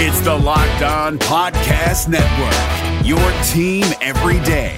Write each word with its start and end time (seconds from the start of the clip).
It's 0.00 0.20
the 0.20 0.32
Locked 0.32 0.82
On 0.82 1.18
Podcast 1.18 2.06
Network, 2.06 3.04
your 3.04 3.18
team 3.42 3.84
every 4.00 4.38
day. 4.46 4.76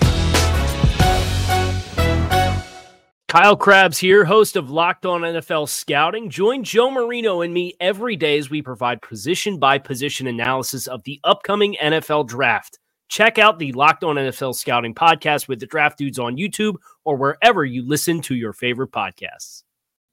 Kyle 3.29 3.55
Crabbs 3.55 3.99
here, 3.99 4.25
host 4.25 4.57
of 4.57 4.71
Locked 4.71 5.05
On 5.05 5.21
NFL 5.21 5.69
Scouting. 5.69 6.31
Join 6.31 6.65
Joe 6.65 6.91
Marino 6.91 7.43
and 7.43 7.53
me 7.53 7.75
every 7.81 8.17
day 8.17 8.39
as 8.39 8.49
we 8.49 8.63
provide 8.63 9.03
position 9.03 9.59
by 9.59 9.77
position 9.77 10.27
analysis 10.27 10.87
of 10.87 11.03
the 11.03 11.21
upcoming 11.23 11.77
NFL 11.83 12.27
draft. 12.27 12.79
Check 13.11 13.39
out 13.39 13.59
the 13.59 13.73
Locked 13.73 14.05
On 14.05 14.17
NFL 14.17 14.55
Scouting 14.55 14.95
podcast 14.95 15.49
with 15.49 15.61
the 15.61 15.67
Draft 15.67 15.99
Dudes 15.99 16.19
on 16.19 16.39
YouTube 16.39 16.77
or 17.05 17.19
wherever 17.19 17.63
you 17.63 17.87
listen 17.87 18.23
to 18.23 18.35
your 18.35 18.55
favorite 18.55 18.91
podcasts. 18.91 19.65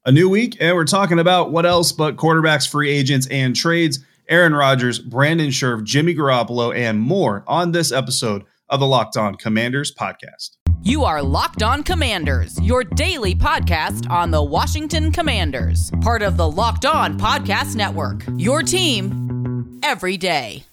A 0.04 0.12
new 0.12 0.28
week, 0.28 0.58
and 0.60 0.76
we're 0.76 0.84
talking 0.84 1.20
about 1.20 1.54
what 1.54 1.66
else 1.66 1.94
but 1.94 2.18
quarterbacks, 2.18 2.70
free 2.70 2.90
agents, 2.90 3.26
and 3.28 3.56
trades. 3.56 4.00
Aaron 4.30 4.54
Rodgers, 4.54 5.00
Brandon 5.00 5.50
Scherff, 5.50 5.84
Jimmy 5.84 6.14
Garoppolo, 6.14 6.76
and 6.76 7.00
more 7.00 7.44
on 7.48 7.72
this 7.72 7.92
episode 7.92 8.44
of 8.70 8.80
the 8.80 8.88
Locked 8.88 9.16
On 9.18 9.36
Commanders 9.36 9.94
podcast. 9.94 10.58
You 10.84 11.04
are 11.04 11.22
Locked 11.22 11.64
On 11.64 11.84
Commanders, 11.84 12.60
your 12.62 12.84
daily 12.84 13.36
podcast 13.36 14.10
on 14.10 14.32
the 14.32 14.44
Washington 14.44 15.12
Commanders, 15.12 15.92
part 16.02 16.22
of 16.22 16.38
the 16.38 16.50
Locked 16.50 16.86
On 16.86 17.18
Podcast 17.18 17.76
Network. 17.76 18.24
Your 18.38 18.64
team 18.64 19.80
every 19.84 20.18
day. 20.18 20.64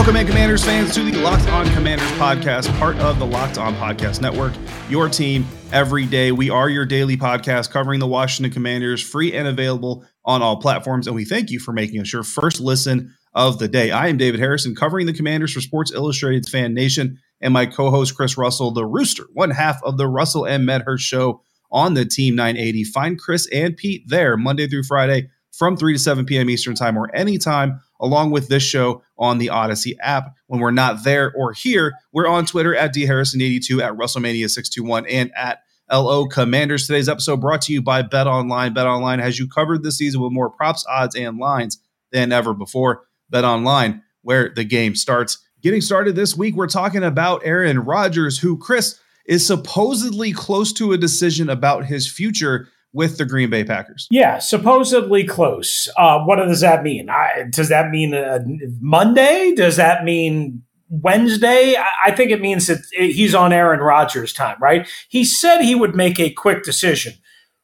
Welcome 0.00 0.16
in, 0.16 0.26
Commanders 0.26 0.64
fans, 0.64 0.94
to 0.94 1.02
the 1.02 1.12
Locked 1.18 1.46
On 1.48 1.68
Commanders 1.74 2.10
podcast, 2.12 2.74
part 2.78 2.96
of 3.00 3.18
the 3.18 3.26
Locked 3.26 3.58
On 3.58 3.74
Podcast 3.74 4.22
Network. 4.22 4.54
Your 4.88 5.10
team 5.10 5.46
every 5.72 6.06
day. 6.06 6.32
We 6.32 6.48
are 6.48 6.70
your 6.70 6.86
daily 6.86 7.18
podcast 7.18 7.70
covering 7.70 8.00
the 8.00 8.06
Washington 8.06 8.50
Commanders, 8.50 9.02
free 9.02 9.34
and 9.34 9.46
available 9.46 10.06
on 10.24 10.40
all 10.40 10.56
platforms. 10.56 11.06
And 11.06 11.14
we 11.14 11.26
thank 11.26 11.50
you 11.50 11.60
for 11.60 11.72
making 11.72 12.00
us 12.00 12.14
your 12.14 12.22
first 12.22 12.60
listen 12.60 13.14
of 13.34 13.58
the 13.58 13.68
day. 13.68 13.90
I 13.90 14.08
am 14.08 14.16
David 14.16 14.40
Harrison, 14.40 14.74
covering 14.74 15.04
the 15.04 15.12
Commanders 15.12 15.52
for 15.52 15.60
Sports 15.60 15.92
Illustrated's 15.92 16.48
Fan 16.48 16.72
Nation, 16.72 17.18
and 17.42 17.52
my 17.52 17.66
co-host 17.66 18.16
Chris 18.16 18.38
Russell, 18.38 18.70
the 18.70 18.86
Rooster, 18.86 19.26
one 19.34 19.50
half 19.50 19.82
of 19.82 19.98
the 19.98 20.08
Russell 20.08 20.46
and 20.46 20.64
Medhurst 20.64 21.04
show 21.04 21.42
on 21.70 21.92
the 21.92 22.06
Team 22.06 22.34
980. 22.34 22.84
Find 22.84 23.20
Chris 23.20 23.46
and 23.52 23.76
Pete 23.76 24.04
there 24.06 24.38
Monday 24.38 24.66
through 24.66 24.84
Friday 24.84 25.28
from 25.52 25.76
3 25.76 25.92
to 25.92 25.98
7 25.98 26.24
p.m. 26.24 26.50
Eastern 26.50 26.74
Time 26.74 26.96
or 26.96 27.14
anytime 27.14 27.80
along 28.00 28.30
with 28.30 28.48
this 28.48 28.62
show 28.62 29.02
on 29.18 29.38
the 29.38 29.50
Odyssey 29.50 29.96
app. 30.00 30.34
When 30.46 30.60
we're 30.60 30.70
not 30.70 31.04
there 31.04 31.32
or 31.36 31.52
here, 31.52 31.92
we're 32.12 32.26
on 32.26 32.46
Twitter 32.46 32.74
at 32.74 32.94
dharrison82, 32.94 33.82
at 33.82 33.92
Russellmania621, 33.92 35.06
and 35.08 35.30
at 35.36 35.62
LO 35.92 36.26
Commanders. 36.26 36.86
Today's 36.86 37.08
episode 37.08 37.40
brought 37.40 37.62
to 37.62 37.72
you 37.72 37.82
by 37.82 38.02
Bet 38.02 38.26
Online. 38.26 38.72
Bet 38.72 38.86
Online 38.86 39.18
has 39.18 39.38
you 39.38 39.48
covered 39.48 39.82
this 39.82 39.98
season 39.98 40.20
with 40.20 40.32
more 40.32 40.50
props, 40.50 40.84
odds, 40.88 41.14
and 41.14 41.38
lines 41.38 41.78
than 42.10 42.32
ever 42.32 42.54
before. 42.54 43.04
Bet 43.28 43.44
Online, 43.44 44.02
where 44.22 44.48
the 44.48 44.64
game 44.64 44.94
starts. 44.96 45.38
Getting 45.62 45.82
started 45.82 46.16
this 46.16 46.36
week, 46.36 46.56
we're 46.56 46.68
talking 46.68 47.04
about 47.04 47.42
Aaron 47.44 47.80
Rodgers, 47.80 48.38
who, 48.38 48.56
Chris, 48.56 48.98
is 49.26 49.46
supposedly 49.46 50.32
close 50.32 50.72
to 50.72 50.92
a 50.92 50.98
decision 50.98 51.50
about 51.50 51.84
his 51.84 52.10
future 52.10 52.68
with 52.92 53.18
the 53.18 53.24
Green 53.24 53.50
Bay 53.50 53.64
Packers. 53.64 54.06
Yeah, 54.10 54.38
supposedly 54.38 55.24
close. 55.24 55.88
Uh, 55.96 56.20
what 56.20 56.36
does 56.36 56.60
that 56.60 56.82
mean? 56.82 57.08
I, 57.08 57.44
does 57.50 57.68
that 57.68 57.90
mean 57.90 58.14
uh, 58.14 58.40
Monday? 58.80 59.54
Does 59.54 59.76
that 59.76 60.04
mean 60.04 60.62
Wednesday? 60.88 61.76
I, 61.76 61.86
I 62.06 62.10
think 62.10 62.30
it 62.30 62.40
means 62.40 62.66
that 62.66 62.78
he's 62.92 63.34
on 63.34 63.52
Aaron 63.52 63.80
Rodgers' 63.80 64.32
time, 64.32 64.56
right? 64.60 64.88
He 65.08 65.24
said 65.24 65.60
he 65.62 65.74
would 65.74 65.94
make 65.94 66.18
a 66.18 66.30
quick 66.30 66.64
decision. 66.64 67.14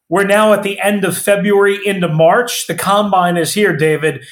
We're 0.09 0.25
now 0.25 0.53
at 0.53 0.63
the 0.63 0.81
end 0.81 1.05
of 1.05 1.19
February 1.19 1.79
into 1.85 2.09
March. 2.09 2.69
The 2.69 2.77
combine 2.77 3.37
is 3.37 3.55
here, 3.55 3.77
David. 3.77 4.25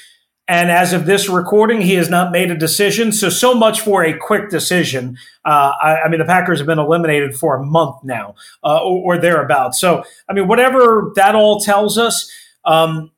And 0.46 0.70
as 0.70 0.92
of 0.92 1.06
this 1.06 1.28
recording, 1.28 1.80
he 1.80 1.94
has 1.94 2.10
not 2.10 2.30
made 2.30 2.50
a 2.50 2.56
decision. 2.56 3.12
So, 3.12 3.30
so 3.30 3.54
much 3.54 3.80
for 3.80 4.04
a 4.04 4.16
quick 4.16 4.50
decision. 4.50 5.16
Uh, 5.44 5.72
I, 5.80 6.02
I, 6.02 6.08
mean, 6.08 6.18
the 6.18 6.26
Packers 6.26 6.58
have 6.58 6.66
been 6.66 6.78
eliminated 6.78 7.34
for 7.34 7.56
a 7.56 7.64
month 7.64 8.04
now 8.04 8.34
uh, 8.62 8.82
or, 8.84 9.16
or 9.16 9.18
thereabouts. 9.18 9.80
So, 9.80 10.04
I 10.28 10.34
mean, 10.34 10.46
whatever 10.46 11.12
that 11.16 11.34
all 11.34 11.60
tells 11.60 11.96
us, 11.96 12.30
um, 12.66 13.10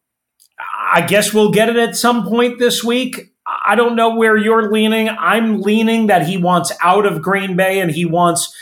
I 0.93 1.05
guess 1.05 1.35
we'll 1.35 1.51
get 1.51 1.69
it 1.69 1.77
at 1.77 1.97
some 1.97 2.29
point 2.29 2.61
this 2.61 2.85
week. 2.85 3.33
I 3.67 3.75
don't 3.75 3.97
know 3.97 4.15
where 4.15 4.37
you're 4.37 4.71
leaning. 4.71 5.09
I'm 5.09 5.61
leaning 5.61 6.07
that 6.07 6.27
he 6.27 6.37
wants 6.37 6.73
out 6.83 7.07
of 7.07 7.23
Green 7.23 7.57
Bay 7.57 7.81
and 7.81 7.91
he 7.91 8.05
wants 8.05 8.55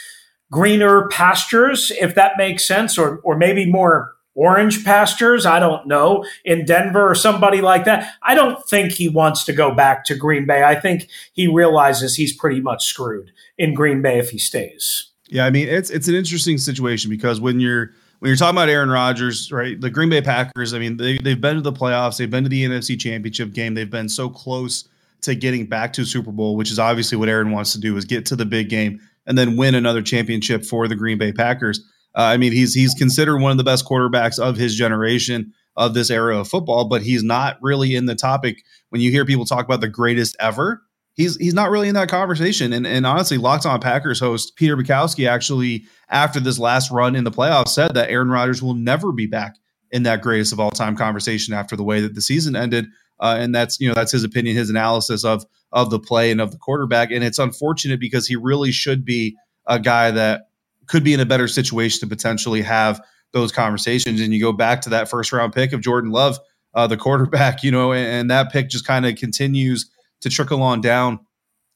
greener 0.50 1.08
pastures, 1.08 1.91
if 2.00 2.14
that 2.14 2.32
makes 2.38 2.66
sense, 2.66 2.96
or, 2.96 3.19
or 3.19 3.36
maybe 3.36 3.70
more 3.70 4.14
orange 4.34 4.84
pastures. 4.84 5.46
I 5.46 5.60
don't 5.60 5.86
know 5.86 6.24
in 6.44 6.64
Denver 6.64 7.08
or 7.08 7.14
somebody 7.14 7.60
like 7.60 7.84
that. 7.84 8.12
I 8.22 8.34
don't 8.34 8.62
think 8.68 8.92
he 8.92 9.08
wants 9.08 9.44
to 9.44 9.52
go 9.52 9.74
back 9.74 10.04
to 10.06 10.14
Green 10.14 10.46
Bay. 10.46 10.64
I 10.64 10.74
think 10.74 11.08
he 11.32 11.46
realizes 11.46 12.16
he's 12.16 12.34
pretty 12.34 12.60
much 12.60 12.84
screwed 12.84 13.32
in 13.58 13.74
Green 13.74 14.02
Bay 14.02 14.18
if 14.18 14.30
he 14.30 14.38
stays. 14.38 15.10
Yeah, 15.28 15.46
I 15.46 15.50
mean 15.50 15.68
it's 15.68 15.90
it's 15.90 16.08
an 16.08 16.14
interesting 16.14 16.58
situation 16.58 17.10
because 17.10 17.40
when 17.40 17.60
you're 17.60 17.92
when 18.18 18.28
you're 18.28 18.36
talking 18.36 18.56
about 18.56 18.68
Aaron 18.68 18.88
Rodgers, 18.88 19.52
right? 19.52 19.78
The 19.80 19.90
Green 19.90 20.08
Bay 20.08 20.22
Packers, 20.22 20.72
I 20.72 20.78
mean, 20.78 20.96
they 20.96 21.18
they've 21.18 21.40
been 21.40 21.56
to 21.56 21.60
the 21.60 21.72
playoffs, 21.72 22.18
they've 22.18 22.30
been 22.30 22.44
to 22.44 22.48
the 22.48 22.64
NFC 22.64 22.98
Championship 22.98 23.52
game, 23.52 23.74
they've 23.74 23.90
been 23.90 24.08
so 24.08 24.28
close 24.28 24.88
to 25.22 25.34
getting 25.34 25.66
back 25.66 25.92
to 25.94 26.04
Super 26.04 26.32
Bowl, 26.32 26.56
which 26.56 26.70
is 26.70 26.78
obviously 26.78 27.16
what 27.18 27.28
Aaron 27.28 27.50
wants 27.50 27.72
to 27.72 27.80
do 27.80 27.96
is 27.96 28.04
get 28.04 28.26
to 28.26 28.36
the 28.36 28.44
big 28.44 28.68
game 28.68 29.00
and 29.26 29.36
then 29.38 29.56
win 29.56 29.74
another 29.74 30.02
championship 30.02 30.64
for 30.64 30.86
the 30.86 30.94
Green 30.94 31.18
Bay 31.18 31.32
Packers. 31.32 31.84
Uh, 32.16 32.22
I 32.22 32.36
mean, 32.36 32.52
he's 32.52 32.75
he's 32.75 32.94
considered 32.94 33.38
one 33.38 33.50
of 33.50 33.58
the 33.58 33.64
best 33.64 33.84
quarterbacks 33.84 34.38
of 34.38 34.56
his 34.56 34.75
generation 34.75 35.52
of 35.76 35.94
this 35.94 36.10
era 36.10 36.38
of 36.38 36.48
football, 36.48 36.84
but 36.88 37.02
he's 37.02 37.22
not 37.22 37.58
really 37.60 37.94
in 37.94 38.06
the 38.06 38.14
topic 38.14 38.62
when 38.91 39.00
you 39.00 39.10
hear 39.10 39.25
people 39.25 39.44
talk 39.44 39.64
about 39.64 39.80
the 39.80 39.88
greatest 39.88 40.36
ever. 40.38 40.82
He's 41.14 41.36
he's 41.36 41.54
not 41.54 41.70
really 41.70 41.88
in 41.88 41.94
that 41.94 42.08
conversation. 42.08 42.72
And 42.72 42.86
and 42.86 43.06
honestly, 43.06 43.38
Locked 43.38 43.66
On 43.66 43.80
Packers 43.80 44.20
host 44.20 44.56
Peter 44.56 44.76
Bukowski 44.76 45.28
actually 45.28 45.84
after 46.08 46.41
this 46.41 46.58
last 46.58 46.91
run 46.91 47.16
in 47.16 47.25
the 47.25 47.30
playoffs 47.30 47.69
said 47.69 47.94
that 47.94 48.10
Aaron 48.10 48.31
Rodgers 48.31 48.62
will 48.62 48.75
never 48.75 49.12
be 49.12 49.26
back 49.26 49.56
in 49.91 50.02
that 50.04 50.22
greatest 50.22 50.52
of 50.52 50.60
all 50.60 50.70
time 50.70 50.96
conversation 50.96 51.54
after 51.54 51.76
the 51.76 51.84
way 51.84 52.00
that 52.00 52.14
the 52.14 52.20
season 52.20 52.56
ended. 52.56 52.86
Uh, 53.20 53.36
and 53.38 53.54
that's 53.54 53.81
you 53.81 53.88
know 53.88 53.94
that's 53.94 54.12
his 54.12 54.25
opinion, 54.25 54.56
his 54.56 54.70
analysis 54.70 55.25
of 55.25 55.44
of 55.72 55.91
the 55.91 56.00
play 56.00 56.31
and 56.31 56.41
of 56.41 56.52
the 56.52 56.58
quarterback. 56.58 57.10
And 57.10 57.25
it's 57.25 57.38
unfortunate 57.38 58.00
because 58.00 58.26
he 58.26 58.36
really 58.36 58.70
should 58.72 59.04
be 59.04 59.36
a 59.66 59.78
guy 59.78 60.10
that 60.10 60.48
could 60.86 61.04
be 61.04 61.14
in 61.14 61.20
a 61.20 61.26
better 61.26 61.48
situation 61.48 62.00
to 62.00 62.06
potentially 62.06 62.62
have 62.62 63.00
those 63.32 63.52
conversations. 63.52 64.20
And 64.20 64.32
you 64.32 64.40
go 64.40 64.52
back 64.52 64.80
to 64.82 64.90
that 64.90 65.08
first 65.08 65.32
round 65.32 65.52
pick 65.52 65.72
of 65.72 65.80
Jordan 65.80 66.10
Love, 66.10 66.38
uh, 66.74 66.86
the 66.86 66.96
quarterback, 66.96 67.62
you 67.62 67.70
know, 67.70 67.92
and, 67.92 68.06
and 68.06 68.30
that 68.30 68.52
pick 68.52 68.68
just 68.70 68.86
kind 68.86 69.06
of 69.06 69.16
continues 69.16 69.90
to 70.20 70.30
trickle 70.30 70.62
on 70.62 70.80
down 70.80 71.18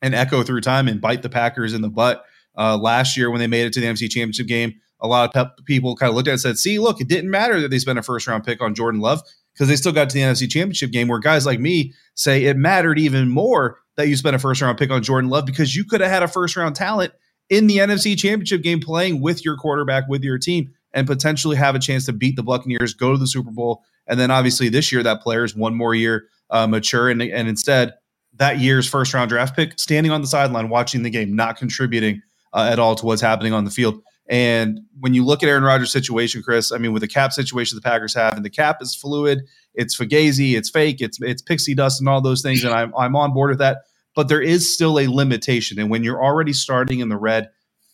and 0.00 0.14
echo 0.14 0.42
through 0.42 0.60
time 0.60 0.88
and 0.88 1.00
bite 1.00 1.22
the 1.22 1.28
Packers 1.28 1.74
in 1.74 1.82
the 1.82 1.90
butt. 1.90 2.24
Uh, 2.56 2.76
last 2.76 3.16
year, 3.16 3.30
when 3.30 3.40
they 3.40 3.46
made 3.46 3.66
it 3.66 3.72
to 3.72 3.80
the 3.80 3.86
NFC 3.86 4.10
Championship 4.10 4.46
game, 4.46 4.74
a 5.00 5.06
lot 5.06 5.34
of 5.36 5.50
people 5.64 5.94
kind 5.94 6.10
of 6.10 6.16
looked 6.16 6.26
at 6.26 6.32
it 6.32 6.34
and 6.34 6.40
said, 6.40 6.58
see, 6.58 6.78
look, 6.78 7.00
it 7.00 7.08
didn't 7.08 7.30
matter 7.30 7.60
that 7.60 7.68
they 7.68 7.78
spent 7.78 7.98
a 7.98 8.02
first 8.02 8.26
round 8.26 8.44
pick 8.44 8.60
on 8.60 8.74
Jordan 8.74 9.00
Love 9.00 9.22
because 9.52 9.68
they 9.68 9.76
still 9.76 9.92
got 9.92 10.08
to 10.10 10.14
the 10.14 10.22
NFC 10.22 10.48
Championship 10.48 10.90
game 10.90 11.08
where 11.08 11.18
guys 11.18 11.46
like 11.46 11.60
me 11.60 11.92
say 12.14 12.44
it 12.44 12.56
mattered 12.56 12.98
even 12.98 13.28
more 13.28 13.78
that 13.96 14.08
you 14.08 14.16
spent 14.16 14.36
a 14.36 14.38
first 14.38 14.60
round 14.60 14.78
pick 14.78 14.90
on 14.90 15.02
Jordan 15.02 15.30
Love 15.30 15.46
because 15.46 15.76
you 15.76 15.84
could 15.84 16.00
have 16.00 16.10
had 16.10 16.22
a 16.22 16.28
first 16.28 16.56
round 16.56 16.74
talent 16.74 17.12
in 17.50 17.66
the 17.66 17.78
NFC 17.78 18.18
Championship 18.18 18.62
game 18.62 18.80
playing 18.80 19.20
with 19.20 19.44
your 19.44 19.56
quarterback, 19.56 20.08
with 20.08 20.22
your 20.22 20.38
team, 20.38 20.72
and 20.92 21.06
potentially 21.06 21.56
have 21.56 21.74
a 21.74 21.78
chance 21.78 22.06
to 22.06 22.12
beat 22.12 22.36
the 22.36 22.42
Buccaneers, 22.42 22.94
go 22.94 23.12
to 23.12 23.18
the 23.18 23.26
Super 23.26 23.50
Bowl. 23.50 23.84
And 24.06 24.18
then 24.18 24.30
obviously 24.30 24.68
this 24.68 24.90
year, 24.92 25.02
that 25.02 25.22
player 25.22 25.44
is 25.44 25.54
one 25.54 25.74
more 25.74 25.94
year 25.94 26.26
uh, 26.50 26.66
mature. 26.66 27.08
And, 27.08 27.22
and 27.22 27.48
instead, 27.48 27.94
that 28.34 28.58
year's 28.58 28.88
first 28.88 29.12
round 29.14 29.28
draft 29.28 29.56
pick, 29.56 29.78
standing 29.78 30.12
on 30.12 30.20
the 30.20 30.26
sideline, 30.26 30.68
watching 30.68 31.02
the 31.02 31.10
game, 31.10 31.34
not 31.34 31.56
contributing 31.56 32.22
uh, 32.52 32.68
at 32.70 32.78
all 32.78 32.94
to 32.94 33.06
what's 33.06 33.22
happening 33.22 33.52
on 33.52 33.64
the 33.64 33.70
field. 33.70 34.02
And 34.28 34.80
when 35.00 35.14
you 35.14 35.24
look 35.24 35.42
at 35.42 35.48
Aaron 35.48 35.62
Rodgers' 35.62 35.90
situation, 35.90 36.42
Chris, 36.42 36.70
I 36.70 36.78
mean, 36.78 36.92
with 36.92 37.00
the 37.00 37.08
cap 37.08 37.32
situation 37.32 37.76
the 37.76 37.82
Packers 37.82 38.14
have, 38.14 38.36
and 38.36 38.44
the 38.44 38.50
cap 38.50 38.82
is 38.82 38.94
fluid, 38.94 39.40
it's 39.74 39.96
fugazi, 39.96 40.54
it's 40.54 40.68
fake, 40.68 41.00
it's 41.00 41.18
it's 41.22 41.40
pixie 41.40 41.74
dust, 41.74 42.00
and 42.00 42.08
all 42.10 42.20
those 42.20 42.42
things, 42.42 42.62
and 42.62 42.74
I'm 42.74 42.92
I'm 42.96 43.16
on 43.16 43.32
board 43.32 43.50
with 43.50 43.58
that 43.60 43.78
but 44.18 44.26
there 44.26 44.42
is 44.42 44.74
still 44.74 44.98
a 44.98 45.06
limitation. 45.06 45.78
And 45.78 45.90
when 45.90 46.02
you're 46.02 46.20
already 46.20 46.52
starting 46.52 46.98
in 46.98 47.08
the 47.08 47.16
red 47.16 47.50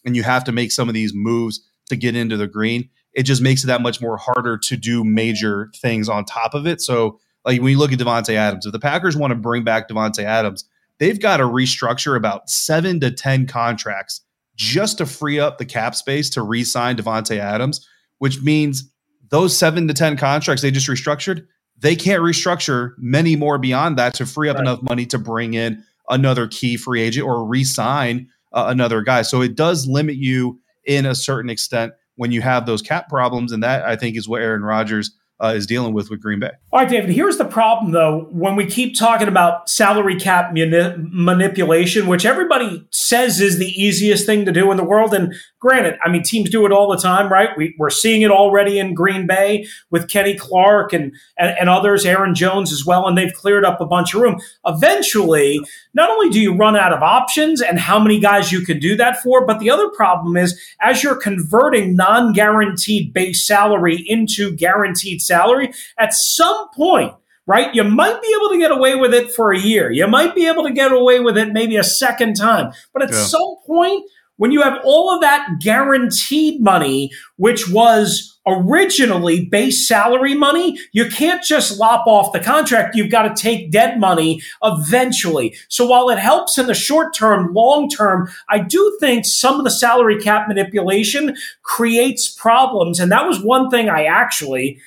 and 0.06 0.17
you 0.17 0.23
have 0.23 0.43
to 0.44 0.53
make 0.53 0.73
some 0.73 0.88
of 0.88 0.94
these 0.94 1.12
moves 1.12 1.61
to 1.91 1.97
get 1.97 2.17
into 2.17 2.38
the 2.38 2.47
green, 2.47 2.88
it 3.12 3.25
just 3.25 3.43
makes 3.43 3.62
it 3.62 3.67
that 3.67 3.82
much 3.82 4.00
more 4.00 4.17
harder 4.17 4.56
to 4.56 4.76
do 4.79 5.05
major 5.05 5.71
things 5.76 6.09
on 6.09 6.25
top 6.25 6.55
of 6.55 6.67
it. 6.67 6.81
So, 6.81 7.21
like 7.44 7.61
when 7.61 7.73
you 7.73 7.79
look 7.79 7.93
at 7.93 7.99
Davante 7.99 8.32
Adams, 8.32 8.65
if 8.65 8.73
the 8.73 8.79
Packers 8.79 9.19
want 9.19 9.32
to 9.32 9.35
bring 9.35 9.65
back 9.65 9.87
Davante 9.87 10.25
Adams, 10.25 10.65
they've 10.99 11.21
got 11.21 11.37
to 11.37 11.43
restructure 11.43 12.17
about 12.17 12.49
seven 12.49 13.00
to 13.00 13.11
10 13.11 13.47
contracts 13.47 14.23
just 14.56 14.97
to 14.97 15.05
free 15.05 15.38
up 15.38 15.59
the 15.59 15.67
cap 15.67 15.94
space 15.94 16.31
to 16.31 16.41
re 16.41 16.65
sign 16.65 16.97
Davante 16.97 17.37
Adams, 17.37 17.87
which 18.17 18.41
means 18.41 18.91
those 19.29 19.55
seven 19.55 19.88
to 19.88 19.93
10 19.93 20.17
contracts 20.17 20.62
they 20.62 20.70
just 20.70 20.88
restructured, 20.88 21.47
they 21.77 21.94
can't 21.94 22.23
restructure 22.23 22.93
many 22.97 23.37
more 23.37 23.59
beyond 23.59 23.99
that 23.99 24.15
to 24.15 24.25
free 24.25 24.49
up 24.49 24.56
right. 24.56 24.62
enough 24.62 24.81
money 24.81 25.05
to 25.05 25.19
bring 25.19 25.53
in 25.53 25.85
another 26.09 26.47
key 26.47 26.77
free 26.77 27.03
agent 27.03 27.27
or 27.27 27.45
re-sign 27.47 28.29
uh, 28.53 28.67
another 28.69 29.03
guy. 29.03 29.23
So 29.23 29.43
it 29.43 29.55
does 29.55 29.87
limit 29.87 30.17
you 30.17 30.61
in 30.85 31.06
a 31.06 31.15
certain 31.15 31.51
extent 31.51 31.93
when 32.17 32.31
you 32.31 32.43
have 32.43 32.67
those 32.67 32.83
cap 32.83 33.09
problems, 33.09 33.53
and 33.53 33.62
that 33.62 33.85
I 33.85 33.97
think 33.97 34.17
is 34.17 34.29
what 34.29 34.43
Aaron 34.43 34.62
Rodgers 34.62 35.11
uh, 35.43 35.55
is 35.56 35.67
dealing 35.67 35.95
with 35.95 36.11
with 36.11 36.21
Green 36.21 36.41
Bay. 36.41 36.53
All 36.75 36.81
right, 36.81 36.88
David. 36.88 37.11
Here's 37.11 37.37
the 37.37 37.44
problem, 37.44 37.93
though. 37.93 38.26
When 38.32 38.56
we 38.56 38.67
keep 38.67 38.99
talking 38.99 39.29
about 39.29 39.71
salary 39.71 40.19
cap 40.19 40.53
mani- 40.53 40.97
manipulation, 40.99 42.09
which 42.09 42.26
everybody 42.26 42.85
says 42.91 43.41
is 43.41 43.59
the 43.59 43.71
easiest 43.81 44.26
thing 44.26 44.44
to 44.44 44.50
do 44.50 44.73
in 44.73 44.76
the 44.76 44.82
world, 44.82 45.15
and 45.15 45.32
granted, 45.61 45.97
I 46.05 46.11
mean 46.11 46.25
teams 46.25 46.50
do 46.50 46.67
it 46.67 46.73
all 46.73 46.91
the 46.91 47.00
time, 47.00 47.31
right? 47.31 47.50
We, 47.56 47.76
are 47.81 47.91
seeing 47.91 48.23
it 48.23 48.32
already 48.32 48.81
in 48.81 48.93
Green 48.93 49.25
Bay 49.25 49.69
with 49.93 50.09
Kenny 50.09 50.35
Clark 50.35 50.93
and, 50.93 51.15
and 51.38 51.56
and 51.61 51.69
others, 51.69 52.05
Aaron 52.05 52.35
Jones 52.35 52.73
as 52.73 52.85
well, 52.85 53.06
and 53.06 53.17
they've 53.17 53.32
cleared 53.32 53.65
up 53.65 53.81
a 53.81 53.87
bunch 53.87 54.12
of 54.12 54.23
room. 54.23 54.41
Eventually, 54.67 55.61
not 55.94 56.11
only 56.11 56.29
do 56.29 56.41
you 56.41 56.56
run 56.56 56.77
out 56.77 56.93
of 56.93 57.05
options 57.05 57.62
and 57.62 57.79
how 57.79 58.00
many 58.00 58.19
guys 58.19 58.50
you 58.50 58.62
can 58.62 58.81
do 58.81 58.97
that 58.97 59.23
for, 59.23 59.47
but 59.47 59.61
the 59.61 59.70
other 59.70 59.91
problem 59.91 60.37
is 60.37 60.61
as 60.81 61.05
you're 61.05 61.15
converting 61.15 61.94
non-guaranteed 61.94 63.12
base 63.12 63.47
salary 63.47 64.05
into 64.09 64.56
guaranteed 64.56 65.23
salary, 65.23 65.73
at 65.99 66.12
some 66.12 66.63
point, 66.72 67.14
right? 67.46 67.75
You 67.75 67.84
might 67.84 68.20
be 68.22 68.34
able 68.38 68.50
to 68.50 68.58
get 68.58 68.70
away 68.70 68.94
with 68.94 69.12
it 69.12 69.32
for 69.32 69.52
a 69.52 69.58
year. 69.58 69.90
You 69.90 70.06
might 70.06 70.34
be 70.34 70.46
able 70.46 70.64
to 70.64 70.72
get 70.72 70.93
away 70.93 71.20
with 71.20 71.37
it 71.37 71.52
maybe 71.52 71.76
a 71.76 71.84
second 71.84 72.34
time. 72.34 72.72
But 72.93 73.02
at 73.02 73.11
yeah. 73.11 73.22
some 73.22 73.56
point, 73.66 74.05
when 74.37 74.50
you 74.50 74.62
have 74.62 74.81
all 74.84 75.14
of 75.14 75.20
that 75.20 75.61
guaranteed 75.61 76.61
money, 76.61 77.12
which 77.37 77.70
was 77.70 78.38
originally 78.46 79.46
base 79.46 79.88
salary 79.88 80.34
money, 80.34 80.78
you 80.93 81.08
can't 81.08 81.43
just 81.43 81.78
lop 81.78 82.06
off 82.06 82.32
the 82.32 82.40
contract. 82.40 82.96
You've 82.96 83.10
got 83.10 83.22
to 83.22 83.43
take 83.43 83.70
dead 83.70 83.99
money 83.99 84.43
eventually. 84.62 85.56
So 85.69 85.87
while 85.87 86.10
it 86.10 86.19
helps 86.19 86.58
in 86.58 86.67
the 86.67 86.75
short 86.75 87.14
term, 87.14 87.55
long 87.55 87.88
term, 87.88 88.28
I 88.49 88.58
do 88.58 88.96
think 89.00 89.25
some 89.25 89.58
of 89.58 89.64
the 89.64 89.70
salary 89.70 90.20
cap 90.20 90.49
manipulation 90.49 91.37
creates 91.62 92.28
problems. 92.28 93.00
And 93.00 93.10
that 93.12 93.26
was 93.26 93.43
one 93.43 93.70
thing 93.70 93.88
I 93.88 94.05
actually, 94.05 94.81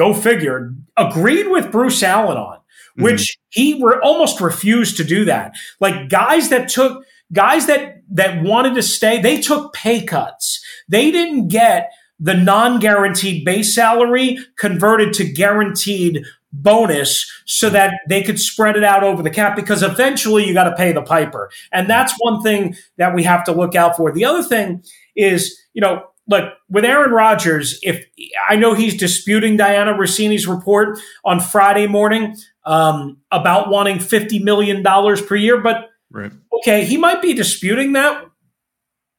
go 0.00 0.14
figure, 0.14 0.72
agreed 0.96 1.48
with 1.48 1.70
Bruce 1.70 2.02
Allen 2.02 2.38
on, 2.38 2.56
mm-hmm. 2.56 3.02
which 3.02 3.36
he 3.50 3.78
re- 3.84 4.00
almost 4.02 4.40
refused 4.40 4.96
to 4.96 5.04
do 5.04 5.26
that. 5.26 5.52
Like 5.78 6.08
guys 6.08 6.48
that 6.48 6.70
took, 6.70 7.04
guys 7.32 7.66
that 7.66 8.02
that 8.10 8.42
wanted 8.42 8.74
to 8.76 8.82
stay, 8.82 9.20
they 9.20 9.40
took 9.40 9.74
pay 9.74 10.02
cuts. 10.02 10.64
They 10.88 11.10
didn't 11.10 11.48
get 11.48 11.92
the 12.18 12.34
non-guaranteed 12.34 13.44
base 13.44 13.74
salary 13.74 14.38
converted 14.56 15.12
to 15.14 15.24
guaranteed 15.24 16.24
bonus 16.52 17.30
so 17.44 17.70
that 17.70 17.94
they 18.08 18.22
could 18.22 18.40
spread 18.40 18.76
it 18.76 18.82
out 18.82 19.04
over 19.04 19.22
the 19.22 19.30
cap 19.30 19.54
because 19.54 19.82
eventually 19.82 20.46
you 20.46 20.52
got 20.52 20.64
to 20.64 20.74
pay 20.76 20.92
the 20.92 21.02
piper. 21.02 21.50
And 21.72 21.88
that's 21.88 22.14
one 22.18 22.42
thing 22.42 22.74
that 22.96 23.14
we 23.14 23.22
have 23.22 23.44
to 23.44 23.52
look 23.52 23.74
out 23.74 23.96
for. 23.96 24.12
The 24.12 24.24
other 24.24 24.42
thing 24.42 24.82
is, 25.14 25.60
you 25.74 25.80
know, 25.80 26.09
look, 26.30 26.54
with 26.70 26.84
Aaron 26.86 27.10
Rodgers, 27.10 27.78
if 27.82 28.06
I 28.48 28.56
know 28.56 28.72
he's 28.72 28.96
disputing 28.96 29.58
Dianna 29.58 29.98
Russini's 29.98 30.46
report 30.46 30.98
on 31.24 31.40
Friday 31.40 31.86
morning 31.86 32.36
um, 32.64 33.18
about 33.30 33.68
wanting 33.68 33.98
$50 33.98 34.42
million 34.42 34.82
per 34.82 35.36
year, 35.36 35.60
but 35.60 35.90
Right. 36.10 36.32
Okay, 36.52 36.84
he 36.84 36.96
might 36.96 37.22
be 37.22 37.34
disputing 37.34 37.92
that. 37.92 38.24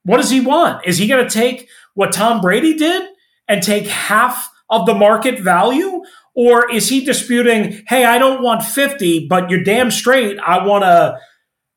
What 0.04 0.18
does 0.18 0.30
he 0.30 0.42
want? 0.42 0.86
Is 0.86 0.98
he 0.98 1.08
going 1.08 1.28
to 1.28 1.34
take 1.34 1.70
what 1.94 2.12
Tom 2.12 2.42
Brady 2.42 2.76
did 2.76 3.08
and 3.48 3.64
take 3.64 3.88
half 3.88 4.50
of 4.70 4.86
the 4.86 4.94
market 4.94 5.40
value? 5.40 6.04
Or 6.34 6.70
is 6.72 6.90
he 6.90 7.04
disputing, 7.04 7.84
hey, 7.88 8.06
I 8.06 8.18
don't 8.18 8.42
want 8.42 8.64
50, 8.64 9.28
but 9.28 9.50
you're 9.50 9.64
damn 9.64 9.92
straight, 9.92 10.40
I 10.40 10.66
want 10.66 10.84
to, 10.84 11.20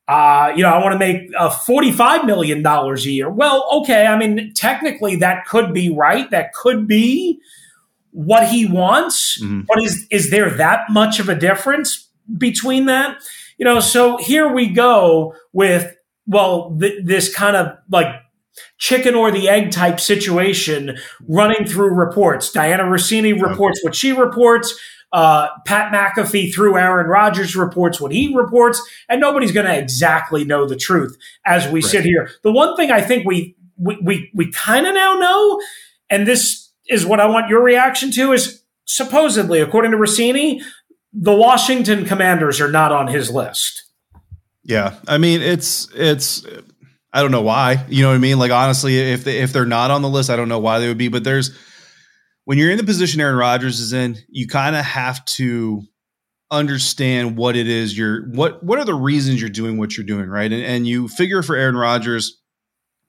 uh, 0.07 0.53
you 0.55 0.63
know, 0.63 0.69
I 0.69 0.77
want 0.83 0.93
to 0.93 0.99
make 0.99 1.29
uh, 1.37 1.49
$45 1.49 2.25
million 2.25 2.65
a 2.65 2.95
year. 2.99 3.29
Well, 3.29 3.67
okay. 3.81 4.05
I 4.05 4.17
mean, 4.17 4.53
technically 4.53 5.15
that 5.17 5.45
could 5.45 5.73
be 5.73 5.89
right. 5.89 6.29
That 6.31 6.53
could 6.53 6.87
be 6.87 7.39
what 8.11 8.47
he 8.47 8.65
wants. 8.65 9.41
Mm-hmm. 9.41 9.61
But 9.67 9.83
is, 9.83 10.07
is 10.11 10.29
there 10.29 10.49
that 10.51 10.89
much 10.89 11.19
of 11.19 11.27
a 11.27 11.35
difference 11.35 12.09
between 12.37 12.85
that? 12.85 13.17
you 13.57 13.65
know, 13.65 13.79
so 13.79 14.17
here 14.17 14.51
we 14.51 14.67
go 14.69 15.35
with, 15.53 15.95
well, 16.27 16.75
th- 16.79 17.05
this 17.05 17.33
kind 17.33 17.55
of 17.55 17.77
like 17.89 18.07
chicken 18.77 19.15
or 19.15 19.31
the 19.31 19.49
egg 19.49 19.71
type 19.71 19.99
situation 19.99 20.97
running 21.27 21.65
through 21.65 21.93
reports. 21.93 22.51
Dianna 22.51 22.83
Russini 22.83 23.39
reports 23.41 23.79
what 23.83 23.95
she 23.95 24.11
reports. 24.11 24.77
Uh, 25.15 25.47
Pat 25.63 25.93
McAfee 25.93 26.53
through 26.53 26.77
Aaron 26.77 27.07
Rodgers 27.07 27.55
reports 27.55 28.01
what 28.01 28.11
he 28.11 28.35
reports, 28.35 28.81
and 29.07 29.21
nobody's 29.21 29.53
going 29.53 29.65
to 29.65 29.73
exactly 29.73 30.43
know 30.43 30.67
the 30.67 30.75
truth 30.75 31.17
as 31.45 31.65
we 31.69 31.79
right. 31.79 31.89
sit 31.89 32.03
here. 32.03 32.29
The 32.43 32.51
one 32.51 32.75
thing 32.75 32.91
I 32.91 32.99
think 32.99 33.25
we 33.25 33.55
we 33.77 33.97
we, 34.01 34.29
we 34.33 34.51
kind 34.51 34.85
of 34.85 34.93
now 34.93 35.13
know, 35.13 35.61
and 36.09 36.27
this 36.27 36.69
is 36.89 37.05
what 37.05 37.21
I 37.21 37.27
want 37.27 37.47
your 37.47 37.63
reaction 37.63 38.11
to, 38.11 38.33
is 38.33 38.61
supposedly, 38.83 39.61
according 39.61 39.91
to 39.91 39.97
Russini, 39.97 40.61
the 41.13 41.33
Washington 41.33 42.03
Commanders 42.03 42.59
are 42.59 42.69
not 42.69 42.91
on 42.91 43.07
his 43.07 43.31
list. 43.31 43.85
Yeah, 44.63 44.95
I 45.07 45.17
mean 45.17 45.41
it's 45.41 45.87
it's 45.95 46.45
I 47.13 47.21
don't 47.21 47.31
know 47.31 47.41
why. 47.41 47.85
You 47.87 48.03
know 48.03 48.09
what 48.09 48.15
I 48.15 48.17
mean? 48.17 48.37
Like 48.37 48.51
honestly, 48.51 48.99
if 48.99 49.23
they 49.23 49.37
if 49.37 49.53
they're 49.53 49.65
not 49.65 49.91
on 49.91 50.01
the 50.01 50.09
list, 50.09 50.29
I 50.29 50.35
don't 50.35 50.49
know 50.49 50.59
why 50.59 50.79
they 50.79 50.89
would 50.89 50.97
be. 50.97 51.07
But 51.07 51.23
there's 51.23 51.57
when 52.45 52.57
you're 52.57 52.71
in 52.71 52.77
the 52.77 52.83
position 52.83 53.21
Aaron 53.21 53.35
Rodgers 53.35 53.79
is 53.79 53.93
in, 53.93 54.17
you 54.29 54.47
kind 54.47 54.75
of 54.75 54.85
have 54.85 55.23
to 55.25 55.83
understand 56.51 57.37
what 57.37 57.55
it 57.55 57.67
is 57.67 57.97
you're 57.97 58.27
what 58.29 58.63
what 58.63 58.77
are 58.77 58.85
the 58.85 58.93
reasons 58.93 59.41
you're 59.41 59.49
doing 59.49 59.77
what 59.77 59.97
you're 59.97 60.05
doing, 60.05 60.29
right? 60.29 60.51
And, 60.51 60.63
and 60.63 60.87
you 60.87 61.07
figure 61.07 61.41
for 61.41 61.55
Aaron 61.55 61.75
Rodgers, 61.75 62.39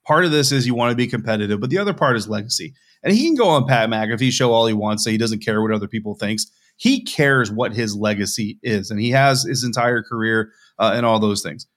part 0.05 0.25
of 0.25 0.31
this 0.31 0.51
is 0.51 0.67
you 0.67 0.75
want 0.75 0.91
to 0.91 0.95
be 0.95 1.07
competitive, 1.07 1.59
but 1.59 1.69
the 1.69 1.77
other 1.77 1.93
part 1.93 2.17
is 2.17 2.27
legacy. 2.27 2.73
And 3.03 3.13
he 3.13 3.25
can 3.25 3.35
go 3.35 3.47
on 3.47 3.67
Pat 3.67 3.89
McAfee 3.89 4.31
show 4.31 4.51
all 4.51 4.65
he 4.65 4.73
wants, 4.73 5.03
say 5.03 5.11
he 5.11 5.17
doesn't 5.17 5.45
care 5.45 5.61
what 5.61 5.71
other 5.71 5.87
people 5.87 6.15
thinks 6.15 6.47
he 6.77 7.03
cares 7.03 7.51
what 7.51 7.73
his 7.73 7.95
legacy 7.95 8.59
is, 8.61 8.89
and 8.91 8.99
he 8.99 9.09
has 9.09 9.43
his 9.43 9.63
entire 9.63 10.03
career 10.03 10.51
uh, 10.79 10.93
and 10.95 11.05
all 11.05 11.19
those 11.19 11.41
things. 11.41 11.67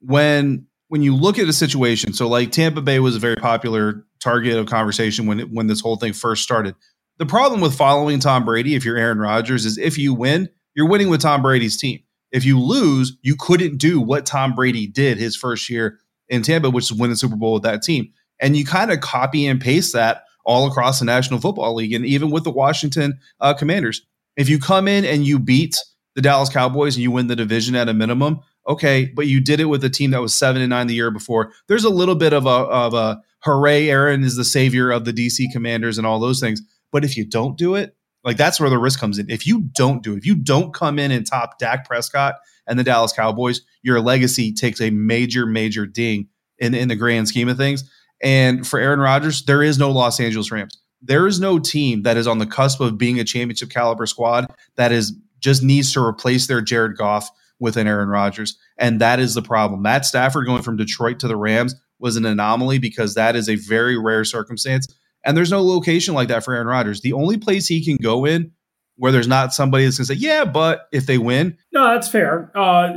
When 0.00 0.66
when 0.88 1.02
you 1.02 1.14
look 1.14 1.38
at 1.38 1.48
a 1.48 1.52
situation, 1.52 2.12
so 2.12 2.28
like 2.28 2.52
Tampa 2.52 2.80
Bay 2.80 2.98
was 2.98 3.16
a 3.16 3.18
very 3.18 3.36
popular 3.36 4.06
target 4.22 4.56
of 4.56 4.66
conversation 4.66 5.26
when 5.26 5.40
it, 5.40 5.50
when 5.52 5.66
this 5.66 5.80
whole 5.80 5.96
thing 5.96 6.12
first 6.12 6.42
started. 6.42 6.74
The 7.18 7.26
problem 7.26 7.62
with 7.62 7.74
following 7.74 8.20
Tom 8.20 8.44
Brady, 8.44 8.74
if 8.74 8.84
you're 8.84 8.98
Aaron 8.98 9.18
Rodgers, 9.18 9.64
is 9.64 9.78
if 9.78 9.96
you 9.96 10.12
win, 10.12 10.50
you're 10.74 10.88
winning 10.88 11.08
with 11.08 11.22
Tom 11.22 11.40
Brady's 11.40 11.78
team. 11.78 12.00
If 12.30 12.44
you 12.44 12.60
lose, 12.60 13.16
you 13.22 13.36
couldn't 13.38 13.78
do 13.78 14.00
what 14.00 14.26
Tom 14.26 14.54
Brady 14.54 14.86
did 14.86 15.16
his 15.16 15.34
first 15.34 15.70
year 15.70 15.98
in 16.28 16.42
Tampa, 16.42 16.68
which 16.68 16.90
is 16.90 16.92
win 16.92 17.08
the 17.08 17.16
Super 17.16 17.36
Bowl 17.36 17.54
with 17.54 17.62
that 17.62 17.82
team. 17.82 18.12
And 18.38 18.54
you 18.54 18.66
kind 18.66 18.92
of 18.92 19.00
copy 19.00 19.46
and 19.46 19.58
paste 19.60 19.94
that 19.94 20.24
all 20.44 20.66
across 20.66 20.98
the 20.98 21.06
National 21.06 21.40
Football 21.40 21.74
League 21.74 21.94
and 21.94 22.04
even 22.04 22.30
with 22.30 22.44
the 22.44 22.50
Washington 22.50 23.18
uh, 23.40 23.54
Commanders. 23.54 24.02
If 24.36 24.50
you 24.50 24.58
come 24.58 24.86
in 24.86 25.06
and 25.06 25.26
you 25.26 25.38
beat 25.38 25.78
the 26.14 26.20
Dallas 26.20 26.50
Cowboys 26.50 26.96
and 26.96 27.02
you 27.02 27.10
win 27.10 27.28
the 27.28 27.36
division 27.36 27.74
at 27.74 27.88
a 27.88 27.94
minimum, 27.94 28.40
okay, 28.68 29.10
but 29.14 29.26
you 29.26 29.40
did 29.40 29.60
it 29.60 29.66
with 29.66 29.82
a 29.84 29.90
team 29.90 30.10
that 30.10 30.20
was 30.20 30.34
seven 30.34 30.60
and 30.60 30.70
nine 30.70 30.86
the 30.86 30.94
year 30.94 31.10
before. 31.10 31.52
There's 31.66 31.84
a 31.84 31.90
little 31.90 32.14
bit 32.14 32.34
of 32.34 32.44
a 32.44 32.50
of 32.50 32.92
a 32.92 33.22
hooray, 33.40 33.88
Aaron 33.88 34.24
is 34.24 34.36
the 34.36 34.44
savior 34.44 34.90
of 34.90 35.04
the 35.04 35.12
DC 35.12 35.46
Commanders 35.52 35.98
and 35.98 36.06
all 36.06 36.20
those 36.20 36.40
things. 36.40 36.60
But 36.96 37.04
if 37.04 37.16
you 37.16 37.26
don't 37.26 37.56
do 37.56 37.74
it, 37.74 37.94
like 38.24 38.36
that's 38.36 38.58
where 38.58 38.70
the 38.70 38.78
risk 38.78 38.98
comes 38.98 39.18
in. 39.18 39.30
If 39.30 39.46
you 39.46 39.60
don't 39.72 40.02
do 40.02 40.14
it, 40.14 40.18
if 40.18 40.26
you 40.26 40.34
don't 40.34 40.74
come 40.74 40.98
in 40.98 41.10
and 41.10 41.26
top 41.26 41.58
Dak 41.58 41.86
Prescott 41.86 42.34
and 42.66 42.78
the 42.78 42.84
Dallas 42.84 43.12
Cowboys, 43.12 43.60
your 43.82 44.00
legacy 44.00 44.52
takes 44.52 44.80
a 44.80 44.90
major, 44.90 45.46
major 45.46 45.86
ding 45.86 46.28
in, 46.58 46.74
in 46.74 46.88
the 46.88 46.96
grand 46.96 47.28
scheme 47.28 47.48
of 47.48 47.56
things. 47.56 47.88
And 48.22 48.66
for 48.66 48.80
Aaron 48.80 49.00
Rodgers, 49.00 49.44
there 49.44 49.62
is 49.62 49.78
no 49.78 49.90
Los 49.90 50.18
Angeles 50.18 50.50
Rams 50.50 50.78
there 51.02 51.26
is 51.26 51.40
no 51.40 51.58
team 51.58 52.02
that 52.02 52.16
is 52.16 52.26
on 52.26 52.38
the 52.38 52.46
cusp 52.46 52.80
of 52.80 52.98
being 52.98 53.20
a 53.20 53.24
championship 53.24 53.70
caliber 53.70 54.06
squad 54.06 54.46
that 54.76 54.92
is 54.92 55.12
just 55.40 55.62
needs 55.62 55.92
to 55.92 56.02
replace 56.02 56.46
their 56.46 56.60
Jared 56.60 56.96
Goff 56.96 57.30
with 57.58 57.76
an 57.76 57.86
Aaron 57.86 58.08
Rodgers. 58.08 58.58
And 58.78 59.00
that 59.00 59.20
is 59.20 59.34
the 59.34 59.42
problem. 59.42 59.82
Matt 59.82 60.04
Stafford 60.04 60.46
going 60.46 60.62
from 60.62 60.76
Detroit 60.76 61.20
to 61.20 61.28
the 61.28 61.36
Rams 61.36 61.74
was 61.98 62.16
an 62.16 62.26
anomaly 62.26 62.78
because 62.78 63.14
that 63.14 63.36
is 63.36 63.48
a 63.48 63.56
very 63.56 63.98
rare 63.98 64.24
circumstance. 64.24 64.86
And 65.26 65.36
there's 65.36 65.50
no 65.50 65.62
location 65.62 66.14
like 66.14 66.28
that 66.28 66.44
for 66.44 66.54
Aaron 66.54 66.68
Rodgers. 66.68 67.00
The 67.00 67.12
only 67.12 67.36
place 67.36 67.66
he 67.66 67.84
can 67.84 67.96
go 67.96 68.24
in 68.24 68.52
where 68.96 69.12
there's 69.12 69.28
not 69.28 69.52
somebody 69.52 69.84
that's 69.84 69.98
going 69.98 70.06
to 70.06 70.14
say, 70.14 70.18
"Yeah, 70.18 70.44
but 70.44 70.88
if 70.90 71.06
they 71.06 71.18
win." 71.18 71.58
No, 71.72 71.92
that's 71.92 72.08
fair. 72.08 72.50
Uh, 72.54 72.94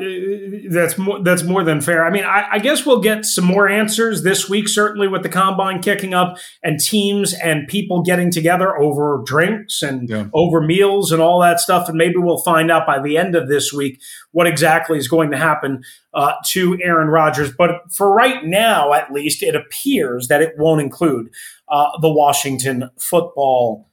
that's 0.69 0.97
more. 0.97 1.21
That's 1.21 1.43
more 1.43 1.63
than 1.63 1.81
fair. 1.81 2.05
I 2.05 2.09
mean, 2.09 2.23
I, 2.23 2.47
I, 2.53 2.59
guess 2.59 2.85
we'll 2.85 3.01
get 3.01 3.25
some 3.25 3.43
more 3.43 3.67
answers 3.67 4.23
this 4.23 4.47
week, 4.47 4.69
certainly 4.69 5.09
with 5.09 5.23
the 5.23 5.29
combine 5.29 5.81
kicking 5.81 6.13
up 6.13 6.37
and 6.63 6.79
teams 6.79 7.33
and 7.33 7.67
people 7.67 8.01
getting 8.01 8.31
together 8.31 8.77
over 8.77 9.21
drinks 9.25 9.81
and 9.81 10.07
yeah. 10.07 10.27
over 10.33 10.61
meals 10.61 11.11
and 11.11 11.21
all 11.21 11.41
that 11.41 11.59
stuff. 11.59 11.89
And 11.89 11.97
maybe 11.97 12.15
we'll 12.17 12.41
find 12.41 12.71
out 12.71 12.87
by 12.87 13.01
the 13.01 13.17
end 13.17 13.35
of 13.35 13.49
this 13.49 13.73
week 13.73 14.01
what 14.31 14.47
exactly 14.47 14.97
is 14.97 15.09
going 15.09 15.31
to 15.31 15.37
happen 15.37 15.83
uh, 16.13 16.33
to 16.51 16.79
Aaron 16.81 17.09
Rodgers. 17.09 17.51
But 17.51 17.91
for 17.91 18.13
right 18.13 18.45
now, 18.45 18.93
at 18.93 19.11
least, 19.11 19.43
it 19.43 19.55
appears 19.55 20.29
that 20.29 20.41
it 20.41 20.53
won't 20.57 20.81
include 20.81 21.29
uh, 21.67 21.89
the 22.01 22.11
Washington 22.11 22.89
football 22.97 23.89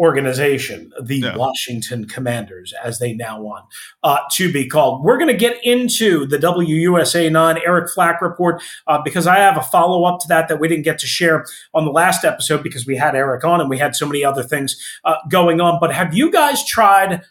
organization, 0.00 0.92
the 1.02 1.16
Yeah. 1.18 1.36
Washington 1.36 2.06
Commanders, 2.06 2.72
as 2.84 2.98
they 2.98 3.12
now 3.14 3.40
want 3.40 3.64
uh, 4.02 4.18
to 4.34 4.52
be 4.52 4.66
called. 4.66 5.04
We're 5.04 5.18
going 5.18 5.30
to 5.30 5.36
get 5.36 5.58
into 5.64 6.26
the 6.26 6.38
WUSA 6.38 7.30
9 7.32 7.58
Eric 7.64 7.90
Flack 7.90 8.20
report 8.22 8.62
uh, 8.86 9.00
because 9.02 9.26
I 9.26 9.36
have 9.38 9.56
a 9.56 9.62
follow 9.62 10.04
up 10.04 10.20
to 10.20 10.28
that 10.28 10.48
that 10.48 10.60
we 10.60 10.68
didn't 10.68 10.84
get 10.84 10.98
to 11.00 11.06
share 11.06 11.44
on 11.74 11.84
the 11.84 11.90
last 11.90 12.24
episode 12.24 12.62
because 12.62 12.86
we 12.86 12.96
had 12.96 13.14
Eric 13.14 13.44
on 13.44 13.60
and 13.60 13.68
we 13.70 13.78
had 13.78 13.96
so 13.96 14.06
many 14.06 14.24
other 14.24 14.42
things 14.42 14.76
uh, 15.04 15.16
going 15.30 15.60
on. 15.60 15.78
But 15.80 15.92
have 15.94 16.14
you 16.14 16.30
guys 16.30 16.64
tried 16.64 17.22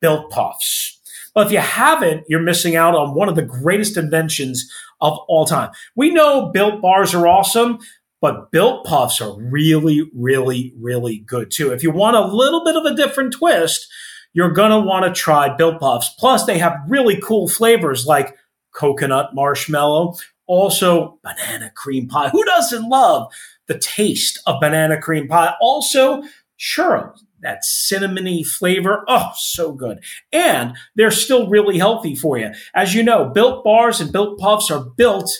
Built 0.00 0.30
Puffs? 0.30 0.92
Well, 1.34 1.44
if 1.44 1.52
you 1.52 1.58
haven't, 1.58 2.24
you're 2.28 2.40
missing 2.40 2.76
out 2.76 2.94
on 2.94 3.14
one 3.14 3.28
of 3.28 3.34
the 3.36 3.42
greatest 3.42 3.98
inventions 3.98 4.72
of 5.02 5.18
all 5.28 5.44
time. 5.44 5.70
We 5.94 6.10
know 6.10 6.46
Built 6.50 6.80
Bars 6.80 7.14
are 7.14 7.28
awesome, 7.28 7.78
but 8.26 8.50
Built 8.50 8.84
Puffs 8.84 9.20
are 9.20 9.40
really, 9.40 10.10
really, 10.12 10.74
really 10.80 11.18
good 11.18 11.48
too. 11.48 11.72
If 11.72 11.84
you 11.84 11.92
want 11.92 12.16
a 12.16 12.26
little 12.26 12.64
bit 12.64 12.74
of 12.74 12.84
a 12.84 12.96
different 12.96 13.32
twist, 13.32 13.86
you're 14.32 14.50
going 14.50 14.72
to 14.72 14.80
want 14.80 15.04
to 15.04 15.12
try 15.12 15.54
Built 15.54 15.78
Puffs. 15.78 16.08
Plus, 16.18 16.44
they 16.44 16.58
have 16.58 16.76
really 16.88 17.20
cool 17.20 17.46
flavors 17.46 18.04
like 18.04 18.36
coconut 18.72 19.32
marshmallow, 19.32 20.16
also 20.48 21.20
banana 21.22 21.70
cream 21.76 22.08
pie. 22.08 22.30
Who 22.30 22.44
doesn't 22.44 22.88
love 22.88 23.32
the 23.68 23.78
taste 23.78 24.40
of 24.44 24.58
banana 24.60 25.00
cream 25.00 25.28
pie? 25.28 25.54
Also, 25.60 26.24
churros, 26.58 27.20
that 27.42 27.62
cinnamony 27.64 28.44
flavor. 28.44 29.04
Oh, 29.06 29.30
so 29.36 29.70
good. 29.70 30.02
And 30.32 30.74
they're 30.96 31.12
still 31.12 31.48
really 31.48 31.78
healthy 31.78 32.16
for 32.16 32.38
you. 32.38 32.50
As 32.74 32.92
you 32.92 33.04
know, 33.04 33.26
Built 33.26 33.62
Bars 33.62 34.00
and 34.00 34.10
Built 34.10 34.40
Puffs 34.40 34.68
are 34.68 34.84
built 34.84 35.30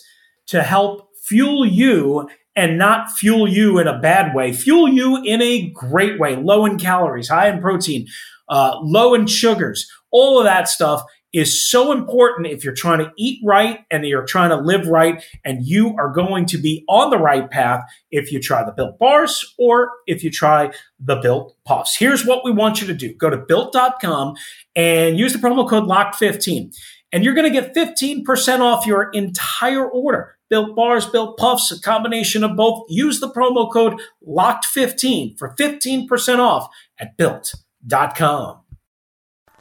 to 0.47 0.63
help 0.63 1.09
fuel 1.25 1.67
you 1.67 2.29
and 2.57 2.79
not 2.79 3.11
fuel 3.13 3.47
you 3.47 3.79
in 3.79 3.87
a 3.87 3.99
bad 3.99 4.35
way. 4.35 4.53
Fuel 4.53 4.89
you 4.89 5.23
in 5.23 5.43
a 5.43 5.69
great 5.71 6.19
way, 6.19 6.35
low 6.37 6.65
in 6.65 6.79
calories, 6.79 7.29
high 7.29 7.49
in 7.49 7.61
protein, 7.61 8.07
uh, 8.49 8.79
low 8.81 9.15
in 9.15 9.27
sugars. 9.27 9.89
All 10.11 10.39
of 10.39 10.45
that 10.45 10.69
stuff 10.69 11.03
is 11.33 11.69
so 11.69 11.93
important 11.93 12.47
if 12.47 12.65
you're 12.65 12.73
trying 12.73 13.01
to 13.01 13.13
eat 13.19 13.41
right 13.45 13.81
and 13.91 14.07
you're 14.07 14.25
trying 14.25 14.49
to 14.49 14.57
live 14.57 14.87
right, 14.87 15.23
and 15.45 15.67
you 15.67 15.95
are 15.99 16.11
going 16.11 16.47
to 16.47 16.57
be 16.57 16.83
on 16.89 17.11
the 17.11 17.19
right 17.19 17.51
path 17.51 17.83
if 18.11 18.33
you 18.33 18.41
try 18.41 18.65
the 18.65 18.73
Built 18.73 18.99
Bars 18.99 19.55
or 19.59 19.91
if 20.07 20.25
you 20.25 20.31
try 20.31 20.71
the 20.99 21.17
Built 21.17 21.55
Puffs. 21.67 21.95
Here's 21.95 22.25
what 22.25 22.43
we 22.43 22.53
want 22.53 22.81
you 22.81 22.87
to 22.87 22.95
do 22.95 23.13
go 23.13 23.29
to 23.29 23.37
built.com 23.37 24.35
and 24.75 25.19
use 25.19 25.35
the 25.35 25.39
promo 25.39 25.69
code 25.69 25.85
LOCKED15, 25.85 26.75
and 27.13 27.23
you're 27.23 27.35
going 27.35 27.53
to 27.53 27.61
get 27.61 27.75
15% 27.75 28.61
off 28.61 28.87
your 28.87 29.11
entire 29.11 29.87
order. 29.87 30.36
Built 30.49 30.77
Bars, 30.77 31.07
Built 31.07 31.37
Puffs, 31.39 31.71
a 31.73 31.81
combination 31.81 32.45
of 32.45 32.57
both. 32.57 32.87
Use 32.89 33.21
the 33.21 33.31
promo 33.31 33.71
code 33.73 34.01
LOCKED15 34.27 35.39
for 35.39 35.55
15% 35.59 36.39
off 36.39 36.69
at 36.99 37.17
built.com. 37.17 38.61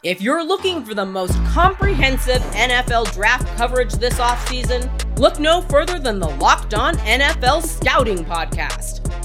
If 0.03 0.21
you're 0.21 0.43
looking 0.43 0.85
for 0.85 0.93
the 0.93 1.05
most 1.05 1.33
comprehensive 1.45 2.41
NFL 2.53 3.11
draft 3.13 3.47
coverage 3.57 3.93
this 3.93 4.19
offseason, 4.19 4.87
look 5.17 5.39
no 5.39 5.61
further 5.61 5.97
than 5.97 6.19
the 6.19 6.29
Locked 6.29 6.75
On 6.75 6.95
NFL 6.97 7.63
Scouting 7.63 8.23
Podcast. 8.23 9.01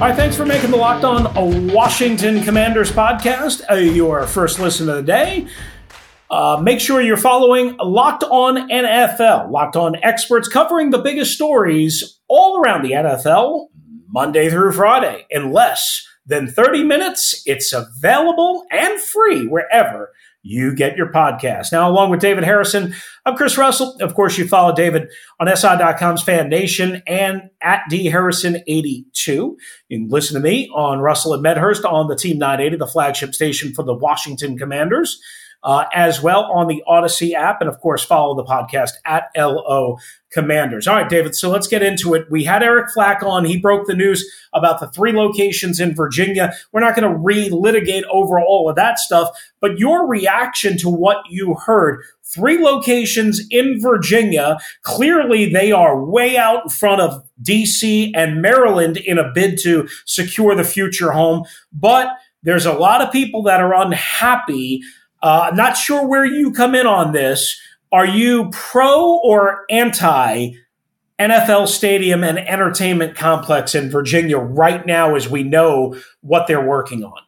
All 0.00 0.06
right, 0.06 0.16
thanks 0.16 0.34
for 0.34 0.46
making 0.46 0.70
the 0.70 0.78
Locked 0.78 1.04
On 1.04 1.68
Washington 1.74 2.42
Commanders 2.42 2.90
podcast 2.90 3.60
uh, 3.70 3.74
your 3.74 4.26
first 4.26 4.58
listen 4.58 4.88
of 4.88 4.96
the 4.96 5.02
day. 5.02 5.46
Uh, 6.30 6.58
make 6.62 6.80
sure 6.80 7.02
you're 7.02 7.18
following 7.18 7.76
Locked 7.76 8.24
On 8.24 8.70
NFL, 8.70 9.50
Locked 9.50 9.76
On 9.76 9.96
experts 10.02 10.48
covering 10.48 10.88
the 10.88 11.00
biggest 11.00 11.34
stories 11.34 12.18
all 12.28 12.62
around 12.62 12.80
the 12.80 12.92
NFL, 12.92 13.66
Monday 14.08 14.48
through 14.48 14.72
Friday. 14.72 15.26
In 15.28 15.52
less 15.52 16.02
than 16.24 16.48
30 16.48 16.82
minutes, 16.82 17.42
it's 17.44 17.74
available 17.74 18.64
and 18.70 18.98
free 18.98 19.46
wherever 19.46 20.12
you 20.42 20.74
get 20.74 20.96
your 20.96 21.12
podcast. 21.12 21.72
Now, 21.72 21.90
along 21.90 22.10
with 22.10 22.20
David 22.20 22.44
Harrison, 22.44 22.94
I'm 23.26 23.36
Chris 23.36 23.58
Russell. 23.58 23.96
Of 24.00 24.14
course, 24.14 24.38
you 24.38 24.48
follow 24.48 24.74
David 24.74 25.08
on 25.38 25.54
SI.com's 25.54 26.22
Fan 26.22 26.48
Nation 26.48 27.02
and 27.06 27.50
at 27.60 27.82
DHarrison82. 27.90 29.26
You 29.26 29.56
can 29.90 30.08
listen 30.08 30.34
to 30.34 30.40
me 30.40 30.70
on 30.74 31.00
Russell 31.00 31.34
and 31.34 31.42
Medhurst 31.42 31.84
on 31.84 32.08
the 32.08 32.16
Team 32.16 32.38
980, 32.38 32.76
the 32.76 32.86
flagship 32.86 33.34
station 33.34 33.74
for 33.74 33.82
the 33.82 33.94
Washington 33.94 34.56
Commanders. 34.56 35.20
Uh, 35.62 35.84
as 35.92 36.22
well 36.22 36.44
on 36.44 36.68
the 36.68 36.82
Odyssey 36.86 37.34
app, 37.34 37.60
and 37.60 37.68
of 37.68 37.78
course, 37.80 38.02
follow 38.02 38.34
the 38.34 38.44
podcast 38.44 38.92
at 39.04 39.24
LO 39.36 39.98
Commanders. 40.30 40.86
All 40.86 40.94
right, 40.94 41.08
David, 41.08 41.34
so 41.34 41.50
let's 41.50 41.66
get 41.66 41.82
into 41.82 42.14
it. 42.14 42.30
We 42.30 42.44
had 42.44 42.62
Eric 42.62 42.92
Flack 42.94 43.22
on. 43.22 43.44
He 43.44 43.58
broke 43.58 43.86
the 43.86 43.94
news 43.94 44.24
about 44.54 44.80
the 44.80 44.88
three 44.88 45.12
locations 45.12 45.78
in 45.78 45.94
Virginia. 45.94 46.54
We're 46.72 46.80
not 46.80 46.96
going 46.96 47.12
to 47.12 47.18
relitigate 47.18 48.04
over 48.10 48.40
all 48.40 48.70
of 48.70 48.76
that 48.76 48.98
stuff, 48.98 49.28
but 49.60 49.78
your 49.78 50.08
reaction 50.08 50.78
to 50.78 50.88
what 50.88 51.18
you 51.28 51.54
heard 51.54 52.02
three 52.24 52.58
locations 52.58 53.44
in 53.50 53.80
Virginia. 53.80 54.58
Clearly, 54.82 55.52
they 55.52 55.72
are 55.72 56.04
way 56.04 56.36
out 56.36 56.64
in 56.64 56.70
front 56.70 57.00
of 57.00 57.22
DC 57.42 58.12
and 58.14 58.40
Maryland 58.40 58.96
in 58.98 59.18
a 59.18 59.32
bid 59.32 59.58
to 59.62 59.88
secure 60.06 60.54
the 60.54 60.64
future 60.64 61.10
home. 61.10 61.44
But 61.72 62.08
there's 62.42 62.66
a 62.66 62.72
lot 62.72 63.02
of 63.02 63.12
people 63.12 63.42
that 63.44 63.60
are 63.60 63.74
unhappy. 63.74 64.82
Uh, 65.22 65.50
not 65.54 65.76
sure 65.76 66.06
where 66.06 66.24
you 66.24 66.52
come 66.52 66.74
in 66.74 66.86
on 66.86 67.12
this. 67.12 67.60
Are 67.92 68.06
you 68.06 68.50
pro 68.52 69.18
or 69.18 69.64
anti 69.68 70.52
NFL 71.18 71.68
stadium 71.68 72.24
and 72.24 72.38
entertainment 72.38 73.16
complex 73.16 73.74
in 73.74 73.90
Virginia 73.90 74.38
right 74.38 74.86
now 74.86 75.14
as 75.14 75.28
we 75.28 75.42
know 75.42 75.96
what 76.22 76.46
they're 76.46 76.64
working 76.64 77.04
on? 77.04 77.18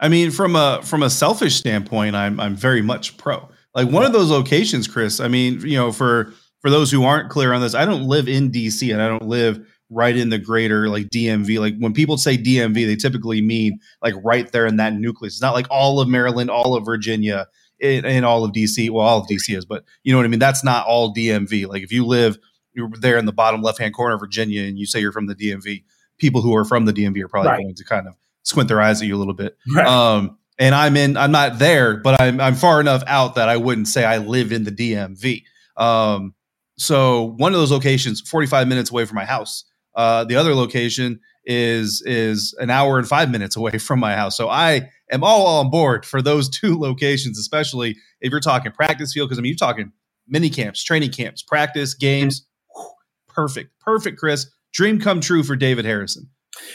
I 0.00 0.08
mean, 0.08 0.30
from 0.30 0.56
a 0.56 0.80
from 0.82 1.02
a 1.02 1.10
selfish 1.10 1.56
standpoint, 1.56 2.16
I'm 2.16 2.40
I'm 2.40 2.56
very 2.56 2.82
much 2.82 3.16
pro. 3.16 3.48
Like 3.74 3.88
one 3.90 4.04
of 4.04 4.12
those 4.12 4.30
locations, 4.30 4.88
Chris. 4.88 5.20
I 5.20 5.28
mean, 5.28 5.60
you 5.60 5.76
know, 5.76 5.92
for 5.92 6.32
for 6.60 6.70
those 6.70 6.90
who 6.90 7.04
aren't 7.04 7.30
clear 7.30 7.52
on 7.52 7.60
this, 7.60 7.74
I 7.74 7.84
don't 7.84 8.04
live 8.04 8.28
in 8.28 8.50
DC 8.50 8.92
and 8.92 9.02
I 9.02 9.08
don't 9.08 9.28
live 9.28 9.64
right 9.90 10.16
in 10.16 10.28
the 10.28 10.38
greater 10.38 10.88
like 10.88 11.08
DMV. 11.08 11.58
Like 11.58 11.76
when 11.78 11.92
people 11.94 12.18
say 12.18 12.36
DMV, 12.36 12.86
they 12.86 12.96
typically 12.96 13.40
mean 13.40 13.78
like 14.02 14.14
right 14.22 14.50
there 14.52 14.66
in 14.66 14.76
that 14.76 14.94
nucleus. 14.94 15.34
It's 15.34 15.42
not 15.42 15.54
like 15.54 15.66
all 15.70 16.00
of 16.00 16.08
Maryland, 16.08 16.50
all 16.50 16.74
of 16.76 16.84
Virginia, 16.84 17.46
and, 17.80 18.04
and 18.04 18.24
all 18.26 18.44
of 18.44 18.52
DC. 18.52 18.90
Well, 18.90 19.06
all 19.06 19.20
of 19.20 19.26
DC 19.28 19.56
is, 19.56 19.64
but 19.64 19.84
you 20.02 20.12
know 20.12 20.18
what 20.18 20.24
I 20.24 20.28
mean. 20.28 20.40
That's 20.40 20.64
not 20.64 20.86
all 20.86 21.14
DMV. 21.14 21.66
Like 21.68 21.82
if 21.82 21.92
you 21.92 22.04
live 22.04 22.38
you're 22.74 22.90
there 23.00 23.16
in 23.18 23.24
the 23.24 23.32
bottom 23.32 23.60
left 23.62 23.78
hand 23.78 23.92
corner 23.94 24.14
of 24.14 24.20
Virginia 24.20 24.62
and 24.62 24.78
you 24.78 24.86
say 24.86 25.00
you're 25.00 25.10
from 25.12 25.26
the 25.26 25.34
DMV, 25.34 25.82
people 26.18 26.42
who 26.42 26.54
are 26.54 26.64
from 26.64 26.84
the 26.84 26.92
DMV 26.92 27.22
are 27.22 27.28
probably 27.28 27.50
Right. 27.50 27.62
going 27.62 27.74
to 27.74 27.84
kind 27.84 28.06
of 28.06 28.14
squint 28.44 28.68
their 28.68 28.80
eyes 28.80 29.00
at 29.02 29.08
you 29.08 29.16
a 29.16 29.18
little 29.18 29.34
bit. 29.34 29.56
Right. 29.74 29.86
Um, 29.86 30.38
and 30.60 30.74
I'm 30.74 30.96
in, 30.96 31.16
I'm 31.16 31.32
not 31.32 31.58
there, 31.58 31.96
but 31.96 32.20
I'm, 32.20 32.40
I'm 32.40 32.54
far 32.54 32.80
enough 32.80 33.02
out 33.06 33.34
that 33.36 33.48
I 33.48 33.56
wouldn't 33.56 33.88
say 33.88 34.04
I 34.04 34.18
live 34.18 34.52
in 34.52 34.64
the 34.64 34.70
DMV. 34.70 35.42
Um, 35.76 36.34
so 36.76 37.34
one 37.36 37.52
of 37.52 37.58
those 37.58 37.72
locations, 37.72 38.20
45 38.20 38.68
minutes 38.68 38.90
away 38.90 39.04
from 39.04 39.16
my 39.16 39.24
house. 39.24 39.64
Uh, 39.98 40.22
the 40.22 40.36
other 40.36 40.54
location 40.54 41.18
is 41.44 42.02
is 42.06 42.54
an 42.60 42.70
hour 42.70 42.98
and 42.98 43.08
five 43.08 43.30
minutes 43.30 43.56
away 43.56 43.72
from 43.78 43.98
my 43.98 44.14
house. 44.14 44.36
So 44.36 44.48
I 44.48 44.88
am 45.10 45.24
all 45.24 45.46
on 45.58 45.70
board 45.70 46.06
for 46.06 46.22
those 46.22 46.48
two 46.60 46.78
locations, 46.78 47.38
especially 47.38 47.96
if 48.20 48.30
you're 48.30 48.40
talking 48.40 48.72
practice 48.72 49.12
field. 49.12 49.28
Because 49.28 49.38
I 49.38 49.42
mean, 49.42 49.50
you're 49.50 49.56
talking 49.56 49.92
mini 50.28 50.48
camps, 50.48 50.82
training 50.82 51.10
camps, 51.10 51.42
practice 51.42 51.92
games. 51.92 52.46
Perfect, 53.28 53.70
perfect, 53.80 54.18
Chris. 54.18 54.50
Dream 54.72 55.00
come 55.00 55.20
true 55.20 55.42
for 55.42 55.56
David 55.56 55.84
Harrison. 55.84 56.28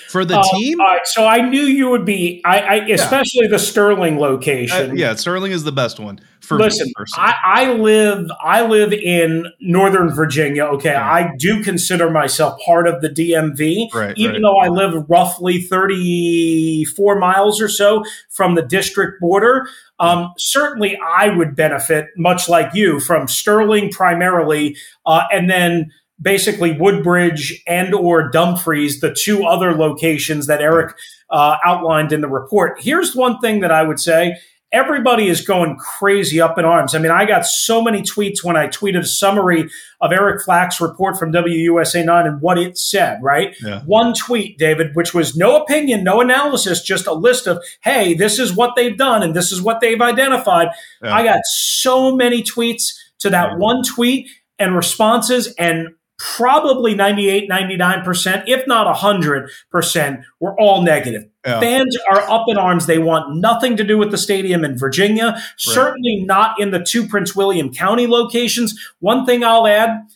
For 0.09 0.23
the 0.25 0.37
Uh, 0.39 0.43
team, 0.55 0.79
all 0.79 0.87
right, 0.87 1.01
so 1.05 1.25
I 1.25 1.39
knew 1.41 1.63
you 1.63 1.89
would 1.89 2.05
be, 2.05 2.41
I, 2.45 2.59
I 2.59 2.75
especially 2.89 3.47
the 3.47 3.57
Sterling 3.57 4.17
uh, 4.17 4.21
location. 4.21 4.95
yeah, 4.95 5.15
Sterling 5.15 5.51
is 5.51 5.63
the 5.63 5.71
best 5.71 5.99
one 5.99 6.19
for 6.39 6.57
Listen, 6.59 6.85
me. 6.87 6.93
I, 7.15 7.35
I 7.43 7.73
live 7.73 8.27
I 8.43 8.65
live 8.67 8.93
in 8.93 9.47
Northern 9.61 10.09
Virginia. 10.09 10.65
Okay, 10.65 10.91
Yeah. 10.91 11.09
I 11.11 11.31
do 11.39 11.63
consider 11.63 12.09
myself 12.11 12.59
part 12.63 12.87
of 12.87 13.01
the 13.01 13.09
DMV, 13.09 13.91
Right, 13.93 14.13
even 14.17 14.33
right. 14.33 14.41
though 14.43 14.57
I 14.59 14.67
live 14.67 15.03
roughly 15.09 15.61
thirty 16.07 16.85
four 16.95 17.17
miles 17.17 17.61
or 17.61 17.67
so 17.69 18.03
from 18.29 18.55
the 18.55 18.61
district 18.61 19.19
border. 19.21 19.67
Um, 19.99 20.33
certainly, 20.37 20.99
I 21.07 21.29
would 21.29 21.55
benefit, 21.55 22.07
much 22.17 22.49
like 22.49 22.73
you, 22.73 22.99
from 22.99 23.27
Sterling 23.27 23.89
primarily, 23.89 24.75
uh, 25.05 25.23
and 25.31 25.49
then 25.49 25.91
basically 26.23 26.71
Woodbridge 26.71 27.61
and 27.67 27.93
or 27.93 28.29
Dumfries, 28.29 29.01
the 29.01 29.13
two 29.13 29.43
other 29.43 29.75
locations 29.75 30.47
that 30.47 30.61
Eric 30.61 30.95
uh, 31.29 31.57
outlined 31.65 32.11
in 32.11 32.21
the 32.21 32.29
report. 32.29 32.81
Here's 32.81 33.15
one 33.15 33.39
thing 33.39 33.59
that 33.59 33.71
I 33.71 33.83
would 33.83 33.99
say. 33.99 34.37
Everybody 34.71 35.27
is 35.27 35.41
going 35.41 35.77
crazy 35.77 36.41
up 36.41 36.57
in 36.57 36.65
arms. 36.65 36.95
I 36.95 36.97
mean, 36.97 37.11
I 37.11 37.25
got 37.25 37.45
so 37.45 37.79
many 37.79 38.01
tweets 38.01 38.43
when 38.43 38.57
I 38.57 38.67
tweeted 38.67 39.01
a 39.01 39.05
summary 39.05 39.69
of 40.01 40.11
Eric 40.11 40.43
Flack's 40.43 40.81
report 40.81 41.19
from 41.19 41.31
WUSA 41.31 42.03
9 42.03 42.25
and 42.25 42.41
what 42.41 42.57
it 42.57 42.75
said, 42.75 43.19
right? 43.21 43.55
Yeah. 43.61 43.81
One 43.81 44.15
tweet, 44.15 44.57
David, 44.57 44.95
which 44.95 45.13
was 45.13 45.37
no 45.37 45.61
opinion, 45.61 46.03
no 46.03 46.21
analysis, 46.21 46.81
just 46.81 47.05
a 47.05 47.13
list 47.13 47.45
of, 47.45 47.63
hey, 47.83 48.15
this 48.15 48.39
is 48.39 48.55
what 48.55 48.75
they've 48.75 48.97
done 48.97 49.21
and 49.21 49.35
this 49.35 49.51
is 49.51 49.61
what 49.61 49.79
they've 49.79 50.01
identified. 50.01 50.69
Yeah. 51.03 51.13
I 51.13 51.23
got 51.23 51.41
so 51.45 52.15
many 52.15 52.41
tweets 52.41 52.95
to 53.19 53.29
that 53.29 53.51
yeah. 53.51 53.57
one 53.57 53.83
tweet 53.83 54.27
and 54.57 54.75
responses 54.75 55.53
and 55.59 55.89
probably 56.17 56.95
98, 56.95 57.49
99%, 57.49 58.43
if 58.47 58.67
not 58.67 58.95
100%, 58.95 60.23
were 60.39 60.59
all 60.59 60.81
negative. 60.81 61.25
Yeah. 61.45 61.59
Fans 61.59 61.97
are 62.09 62.21
up 62.29 62.45
in 62.47 62.57
arms. 62.57 62.85
They 62.85 62.99
want 62.99 63.37
nothing 63.37 63.75
to 63.77 63.83
do 63.83 63.97
with 63.97 64.11
the 64.11 64.17
stadium 64.17 64.63
in 64.63 64.77
Virginia, 64.77 65.33
right. 65.33 65.41
certainly 65.57 66.23
not 66.25 66.59
in 66.59 66.71
the 66.71 66.83
two 66.83 67.07
Prince 67.07 67.35
William 67.35 67.73
County 67.73 68.07
locations. 68.07 68.79
One 68.99 69.25
thing 69.25 69.43
I'll 69.43 69.67
add 69.67 70.07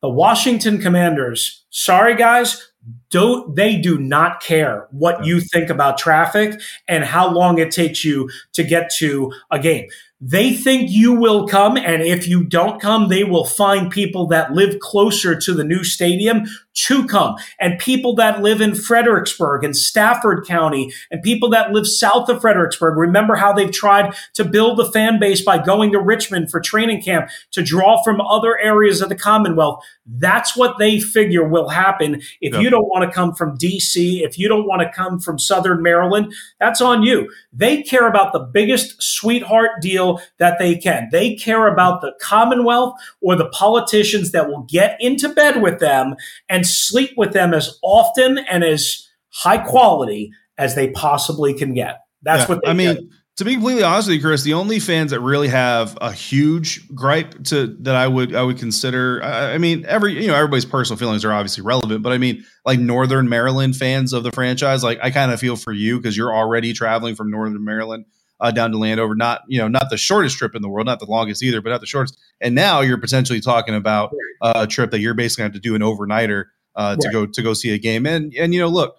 the 0.00 0.08
Washington 0.08 0.80
Commanders, 0.80 1.64
sorry 1.68 2.14
guys, 2.14 2.70
don't 3.10 3.54
they 3.54 3.76
do 3.76 3.98
not 3.98 4.40
care 4.40 4.86
what 4.90 5.24
you 5.24 5.40
think 5.40 5.68
about 5.68 5.98
traffic 5.98 6.58
and 6.88 7.04
how 7.04 7.30
long 7.30 7.58
it 7.58 7.70
takes 7.70 8.04
you 8.04 8.30
to 8.54 8.64
get 8.64 8.90
to 8.98 9.32
a 9.50 9.58
game. 9.58 9.88
They 10.22 10.52
think 10.52 10.90
you 10.90 11.14
will 11.14 11.48
come, 11.48 11.78
and 11.78 12.02
if 12.02 12.28
you 12.28 12.44
don't 12.44 12.80
come, 12.80 13.08
they 13.08 13.24
will 13.24 13.46
find 13.46 13.90
people 13.90 14.26
that 14.26 14.52
live 14.52 14.78
closer 14.78 15.34
to 15.34 15.54
the 15.54 15.64
new 15.64 15.82
stadium 15.82 16.44
to 16.72 17.06
come, 17.06 17.36
and 17.58 17.78
people 17.78 18.14
that 18.14 18.42
live 18.42 18.60
in 18.60 18.74
Fredericksburg 18.74 19.64
and 19.64 19.76
Stafford 19.76 20.46
County, 20.46 20.92
and 21.10 21.22
people 21.22 21.50
that 21.50 21.72
live 21.72 21.86
south 21.86 22.28
of 22.28 22.40
Fredericksburg. 22.40 22.96
Remember 22.96 23.34
how 23.34 23.52
they've 23.52 23.72
tried 23.72 24.14
to 24.34 24.44
build 24.44 24.78
a 24.80 24.90
fan 24.90 25.18
base 25.18 25.42
by 25.42 25.58
going 25.58 25.92
to 25.92 26.00
Richmond 26.00 26.50
for 26.50 26.60
training 26.60 27.02
camp 27.02 27.30
to 27.52 27.62
draw 27.62 28.02
from 28.02 28.20
other 28.20 28.58
areas 28.58 29.00
of 29.00 29.08
the 29.08 29.14
Commonwealth. 29.16 29.84
That's 30.06 30.56
what 30.56 30.78
they 30.78 31.00
figure 31.00 31.46
will 31.46 31.68
happen 31.68 32.22
if 32.40 32.54
you 32.60 32.70
don't 32.70 32.88
want 32.88 33.08
to 33.08 33.14
come 33.14 33.34
from 33.34 33.56
DC, 33.56 34.22
if 34.22 34.38
you 34.38 34.48
don't 34.48 34.66
want 34.66 34.82
to 34.82 34.90
come 34.90 35.20
from 35.20 35.38
Southern 35.38 35.82
Maryland. 35.82 36.32
That's 36.58 36.80
on 36.80 37.02
you. 37.02 37.30
They 37.52 37.82
care 37.82 38.08
about 38.08 38.32
the 38.32 38.40
biggest 38.40 39.02
sweetheart 39.02 39.80
deal 39.80 40.20
that 40.38 40.58
they 40.58 40.76
can. 40.76 41.08
They 41.12 41.34
care 41.34 41.68
about 41.68 42.00
the 42.00 42.12
Commonwealth 42.20 42.94
or 43.20 43.36
the 43.36 43.48
politicians 43.50 44.32
that 44.32 44.48
will 44.48 44.62
get 44.62 44.96
into 45.00 45.28
bed 45.28 45.62
with 45.62 45.78
them 45.78 46.16
and 46.48 46.59
sleep 46.66 47.10
with 47.16 47.32
them 47.32 47.54
as 47.54 47.78
often 47.82 48.38
and 48.38 48.64
as 48.64 49.08
high 49.32 49.58
quality 49.58 50.30
as 50.58 50.74
they 50.74 50.90
possibly 50.90 51.54
can 51.54 51.74
get. 51.74 52.00
That's 52.22 52.48
yeah, 52.48 52.54
what 52.54 52.68
I 52.68 52.72
mean. 52.72 52.94
Get. 52.94 53.04
To 53.36 53.44
be 53.46 53.54
completely 53.54 53.82
honest 53.82 54.08
with 54.08 54.16
you, 54.16 54.22
Chris, 54.22 54.42
the 54.42 54.52
only 54.52 54.80
fans 54.80 55.12
that 55.12 55.20
really 55.20 55.48
have 55.48 55.96
a 56.02 56.12
huge 56.12 56.86
gripe 56.94 57.42
to 57.44 57.68
that 57.80 57.96
I 57.96 58.06
would 58.06 58.34
I 58.34 58.42
would 58.42 58.58
consider. 58.58 59.22
I, 59.22 59.54
I 59.54 59.58
mean, 59.58 59.86
every 59.86 60.20
you 60.20 60.28
know 60.28 60.34
everybody's 60.34 60.66
personal 60.66 60.98
feelings 60.98 61.24
are 61.24 61.32
obviously 61.32 61.62
relevant, 61.62 62.02
but 62.02 62.12
I 62.12 62.18
mean, 62.18 62.44
like 62.66 62.78
Northern 62.78 63.30
Maryland 63.30 63.76
fans 63.76 64.12
of 64.12 64.24
the 64.24 64.30
franchise, 64.30 64.84
like 64.84 64.98
I 65.02 65.10
kind 65.10 65.32
of 65.32 65.40
feel 65.40 65.56
for 65.56 65.72
you 65.72 65.96
because 65.96 66.18
you're 66.18 66.34
already 66.34 66.74
traveling 66.74 67.14
from 67.14 67.30
Northern 67.30 67.64
Maryland 67.64 68.04
uh, 68.40 68.50
down 68.50 68.72
to 68.72 68.78
Landover. 68.78 69.14
Not 69.14 69.42
you 69.48 69.58
know 69.58 69.68
not 69.68 69.90
the 69.90 69.96
shortest 69.96 70.38
trip 70.38 70.54
in 70.54 70.62
the 70.62 70.68
world, 70.68 70.86
not 70.86 70.98
the 70.98 71.06
longest 71.06 71.42
either, 71.42 71.60
but 71.60 71.70
not 71.70 71.80
the 71.80 71.86
shortest. 71.86 72.18
And 72.40 72.54
now 72.54 72.80
you're 72.80 72.98
potentially 72.98 73.40
talking 73.40 73.74
about 73.74 74.12
uh, 74.40 74.52
a 74.56 74.66
trip 74.66 74.90
that 74.90 75.00
you're 75.00 75.14
basically 75.14 75.42
going 75.42 75.52
to 75.52 75.56
have 75.56 75.62
to 75.62 75.68
do 75.68 75.74
an 75.74 75.82
overnighter 75.82 76.46
uh, 76.76 76.96
to 76.96 77.08
right. 77.08 77.12
go 77.12 77.26
to 77.26 77.42
go 77.42 77.54
see 77.54 77.70
a 77.74 77.78
game. 77.78 78.06
And 78.06 78.34
and 78.34 78.54
you 78.54 78.60
know 78.60 78.68
look, 78.68 78.96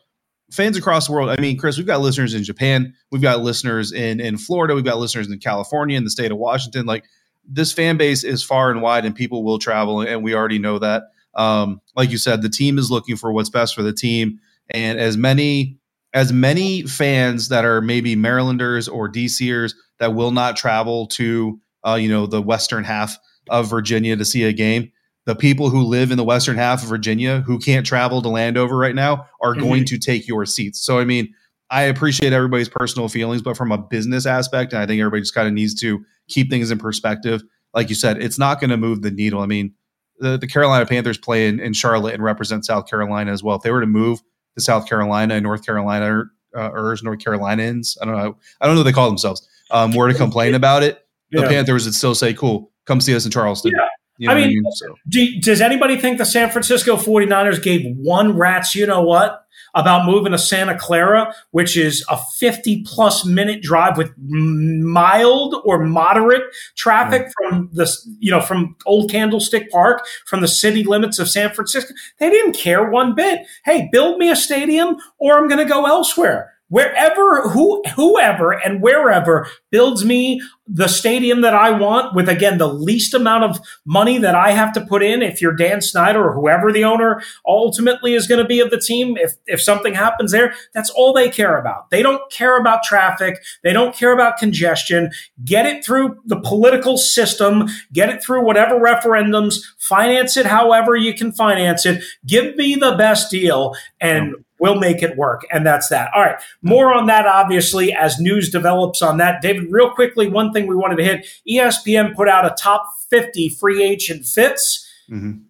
fans 0.51 0.77
across 0.77 1.07
the 1.07 1.13
world. 1.13 1.29
I 1.29 1.41
mean, 1.41 1.57
Chris, 1.57 1.77
we've 1.77 1.87
got 1.87 2.01
listeners 2.01 2.33
in 2.33 2.43
Japan, 2.43 2.93
we've 3.11 3.21
got 3.21 3.41
listeners 3.41 3.91
in 3.91 4.19
in 4.19 4.37
Florida, 4.37 4.75
we've 4.75 4.85
got 4.85 4.99
listeners 4.99 5.29
in 5.29 5.39
California, 5.39 5.97
in 5.97 6.03
the 6.03 6.11
state 6.11 6.31
of 6.31 6.37
Washington. 6.37 6.85
Like 6.85 7.05
this 7.47 7.73
fan 7.73 7.97
base 7.97 8.23
is 8.23 8.43
far 8.43 8.71
and 8.71 8.81
wide, 8.81 9.05
and 9.05 9.15
people 9.15 9.43
will 9.43 9.59
travel, 9.59 10.01
and 10.01 10.23
we 10.23 10.35
already 10.35 10.59
know 10.59 10.79
that. 10.79 11.03
Um, 11.33 11.81
like 11.95 12.11
you 12.11 12.17
said, 12.17 12.41
the 12.41 12.49
team 12.49 12.77
is 12.77 12.91
looking 12.91 13.15
for 13.15 13.31
what's 13.31 13.49
best 13.49 13.73
for 13.73 13.83
the 13.83 13.93
team, 13.93 14.39
and 14.69 14.99
as 14.99 15.17
many 15.17 15.79
as 16.13 16.33
many 16.33 16.83
fans 16.83 17.49
that 17.49 17.65
are 17.65 17.81
maybe 17.81 18.15
Marylanders 18.15 18.87
or 18.87 19.09
DCers 19.09 19.73
that 19.99 20.13
will 20.13 20.31
not 20.31 20.57
travel 20.57 21.07
to 21.07 21.59
uh, 21.85 21.95
you 21.95 22.09
know 22.09 22.25
the 22.25 22.41
western 22.41 22.83
half 22.83 23.17
of 23.49 23.69
Virginia 23.69 24.15
to 24.15 24.25
see 24.25 24.43
a 24.43 24.53
game. 24.53 24.91
The 25.25 25.35
people 25.35 25.69
who 25.69 25.83
live 25.83 26.11
in 26.11 26.17
the 26.17 26.23
western 26.23 26.57
half 26.57 26.81
of 26.83 26.89
Virginia 26.89 27.41
who 27.41 27.59
can't 27.59 27.85
travel 27.85 28.21
to 28.21 28.29
Landover 28.29 28.75
right 28.75 28.95
now 28.95 29.27
are 29.41 29.53
mm-hmm. 29.53 29.63
going 29.63 29.85
to 29.85 29.97
take 29.97 30.27
your 30.27 30.45
seats. 30.45 30.81
So 30.81 30.99
I 30.99 31.05
mean, 31.05 31.33
I 31.69 31.83
appreciate 31.83 32.33
everybody's 32.33 32.69
personal 32.69 33.07
feelings, 33.07 33.41
but 33.41 33.55
from 33.55 33.71
a 33.71 33.77
business 33.77 34.25
aspect, 34.25 34.73
and 34.73 34.81
I 34.81 34.85
think 34.85 34.99
everybody 34.99 35.21
just 35.21 35.33
kind 35.33 35.47
of 35.47 35.53
needs 35.53 35.73
to 35.81 36.03
keep 36.27 36.49
things 36.49 36.71
in 36.71 36.77
perspective. 36.77 37.43
Like 37.73 37.87
you 37.87 37.95
said, 37.95 38.21
it's 38.21 38.37
not 38.37 38.59
going 38.59 38.71
to 38.71 38.77
move 38.77 39.01
the 39.01 39.11
needle. 39.11 39.39
I 39.39 39.45
mean, 39.45 39.73
the, 40.19 40.37
the 40.37 40.47
Carolina 40.47 40.85
Panthers 40.85 41.17
play 41.17 41.47
in, 41.47 41.59
in 41.61 41.71
Charlotte 41.71 42.13
and 42.13 42.23
represent 42.23 42.65
South 42.65 42.87
Carolina 42.87 43.31
as 43.31 43.41
well. 43.41 43.55
If 43.55 43.61
they 43.61 43.71
were 43.71 43.79
to 43.79 43.87
move 43.87 44.21
the 44.55 44.61
South 44.61 44.87
Carolina 44.87 45.35
and 45.35 45.43
North 45.43 45.65
Carolina 45.65 46.25
uh, 46.55 46.69
or 46.71 46.95
North 47.03 47.19
Carolinians. 47.19 47.97
I 48.01 48.05
don't 48.05 48.15
know. 48.15 48.37
I 48.59 48.65
don't 48.65 48.75
know 48.75 48.81
what 48.81 48.85
they 48.85 48.91
call 48.91 49.07
themselves. 49.07 49.47
Um, 49.71 49.93
were 49.93 50.11
to 50.11 50.17
complain 50.17 50.53
about 50.53 50.83
it, 50.83 51.05
the. 51.31 51.47
Panthers 51.47 51.85
would 51.85 51.95
still 51.95 52.15
say, 52.15 52.33
"Cool, 52.33 52.71
come 52.85 52.99
see 52.99 53.15
us 53.15 53.25
in 53.25 53.31
Charleston." 53.31 53.71
Yeah. 53.75 53.87
You 54.17 54.27
know 54.27 54.33
I 54.33 54.37
mean, 54.37 54.45
I 54.45 54.47
mean? 54.49 54.63
So. 54.73 54.95
do, 55.09 55.39
does 55.39 55.61
anybody 55.61 55.97
think 55.97 56.19
the 56.19 56.25
San 56.25 56.51
Francisco 56.51 56.95
49ers 56.95 57.63
gave 57.63 57.81
one 57.97 58.37
rat's 58.37 58.75
you 58.75 58.85
know 58.85 59.01
what 59.01 59.45
about 59.73 60.05
moving 60.05 60.31
to 60.31 60.37
Santa 60.37 60.77
Clara, 60.77 61.33
which 61.51 61.77
is 61.77 62.05
a 62.09 62.17
50 62.39 62.83
plus 62.83 63.25
minute 63.25 63.61
drive 63.61 63.97
with 63.97 64.11
mild 64.17 65.55
or 65.65 65.85
moderate 65.85 66.43
traffic 66.75 67.23
right. 67.23 67.33
from 67.49 67.69
the, 67.73 67.89
you 68.19 68.31
know, 68.31 68.41
from 68.41 68.75
Old 68.85 69.09
Candlestick 69.09 69.69
Park, 69.71 70.05
from 70.25 70.41
the 70.41 70.47
city 70.47 70.83
limits 70.83 71.19
of 71.19 71.29
San 71.29 71.51
Francisco. 71.51 71.93
They 72.19 72.29
didn't 72.29 72.53
care 72.53 72.89
one 72.89 73.15
bit. 73.15 73.41
Hey, 73.65 73.89
build 73.91 74.17
me 74.17 74.29
a 74.29 74.35
stadium 74.35 74.97
or 75.19 75.37
I'm 75.37 75.47
going 75.47 75.65
to 75.65 75.71
go 75.71 75.85
elsewhere 75.85 76.53
wherever 76.71 77.49
who 77.49 77.83
whoever 77.97 78.53
and 78.53 78.81
wherever 78.81 79.45
builds 79.71 80.05
me 80.05 80.41
the 80.73 80.87
stadium 80.87 81.41
that 81.41 81.53
I 81.53 81.71
want 81.71 82.15
with 82.15 82.29
again 82.29 82.57
the 82.57 82.71
least 82.71 83.13
amount 83.13 83.43
of 83.43 83.59
money 83.85 84.17
that 84.19 84.35
I 84.35 84.51
have 84.51 84.71
to 84.73 84.85
put 84.85 85.03
in 85.03 85.21
if 85.21 85.41
you're 85.41 85.55
Dan 85.55 85.81
Snyder 85.81 86.25
or 86.25 86.33
whoever 86.33 86.71
the 86.71 86.85
owner 86.85 87.21
ultimately 87.45 88.13
is 88.13 88.25
going 88.25 88.41
to 88.41 88.47
be 88.47 88.61
of 88.61 88.71
the 88.71 88.79
team 88.79 89.17
if 89.17 89.33
if 89.47 89.61
something 89.61 89.93
happens 89.93 90.31
there 90.31 90.53
that's 90.73 90.89
all 90.89 91.11
they 91.11 91.29
care 91.29 91.57
about 91.57 91.89
they 91.89 92.01
don't 92.01 92.21
care 92.31 92.57
about 92.57 92.83
traffic 92.83 93.43
they 93.63 93.73
don't 93.73 93.93
care 93.93 94.13
about 94.13 94.37
congestion 94.37 95.11
get 95.43 95.65
it 95.65 95.83
through 95.83 96.17
the 96.25 96.39
political 96.39 96.97
system 96.97 97.67
get 97.91 98.09
it 98.09 98.23
through 98.23 98.45
whatever 98.45 98.79
referendums 98.79 99.55
finance 99.77 100.37
it 100.37 100.45
however 100.45 100.95
you 100.95 101.13
can 101.13 101.33
finance 101.33 101.85
it 101.85 102.01
give 102.25 102.55
me 102.55 102.75
the 102.75 102.95
best 102.95 103.29
deal 103.29 103.75
and 103.99 104.35
We'll 104.61 104.79
make 104.79 105.01
it 105.01 105.17
work. 105.17 105.41
And 105.51 105.65
that's 105.65 105.89
that. 105.89 106.11
All 106.13 106.21
right. 106.21 106.35
More 106.61 106.93
on 106.93 107.07
that, 107.07 107.25
obviously, 107.25 107.91
as 107.91 108.19
news 108.19 108.51
develops 108.51 109.01
on 109.01 109.17
that. 109.17 109.41
David, 109.41 109.71
real 109.71 109.89
quickly, 109.89 110.27
one 110.29 110.53
thing 110.53 110.60
we 110.67 110.75
wanted 110.75 110.97
to 110.97 111.03
hit 111.03 111.27
ESPN 111.49 112.15
put 112.15 112.27
out 112.27 112.45
a 112.45 112.55
top 112.57 112.87
50 113.09 113.49
free 113.49 113.83
agent 113.83 114.25
fits. 114.25 114.87
Mm-hmm. 115.09 115.43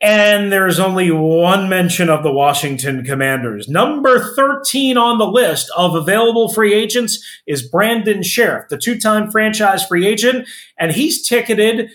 And 0.00 0.52
there's 0.52 0.78
only 0.78 1.10
one 1.10 1.70
mention 1.70 2.10
of 2.10 2.22
the 2.22 2.32
Washington 2.32 3.04
Commanders. 3.04 3.68
Number 3.68 4.34
13 4.34 4.98
on 4.98 5.18
the 5.18 5.26
list 5.26 5.70
of 5.78 5.94
available 5.94 6.52
free 6.52 6.74
agents 6.74 7.24
is 7.46 7.66
Brandon 7.66 8.20
Scherff, 8.22 8.68
the 8.68 8.76
two 8.76 9.00
time 9.00 9.30
franchise 9.30 9.86
free 9.86 10.06
agent. 10.06 10.46
And 10.78 10.92
he's 10.92 11.26
ticketed 11.26 11.90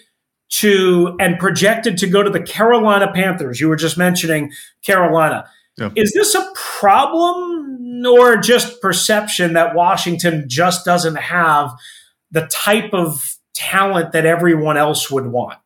to 0.50 1.16
and 1.20 1.38
projected 1.38 2.00
to 2.00 2.08
go 2.08 2.24
to 2.24 2.32
the 2.32 2.42
Carolina 2.42 3.12
Panthers. 3.14 3.62
You 3.62 3.70
were 3.70 3.76
just 3.76 3.98
mentioning 3.98 4.52
Carolina. 4.84 5.48
Yeah. 5.78 5.92
Is 5.96 6.12
this 6.14 6.34
a 6.34 6.52
problem 6.56 8.06
or 8.06 8.38
just 8.38 8.82
perception 8.82 9.54
that 9.54 9.76
Washington 9.76 10.46
just 10.48 10.86
doesn't 10.86 11.16
have 11.16 11.72
the 12.32 12.48
type 12.48 12.94
of 12.94 13.38
talent 13.54 14.12
that 14.14 14.26
everyone 14.26 14.78
else 14.78 15.10
would 15.12 15.28
want? 15.28 15.58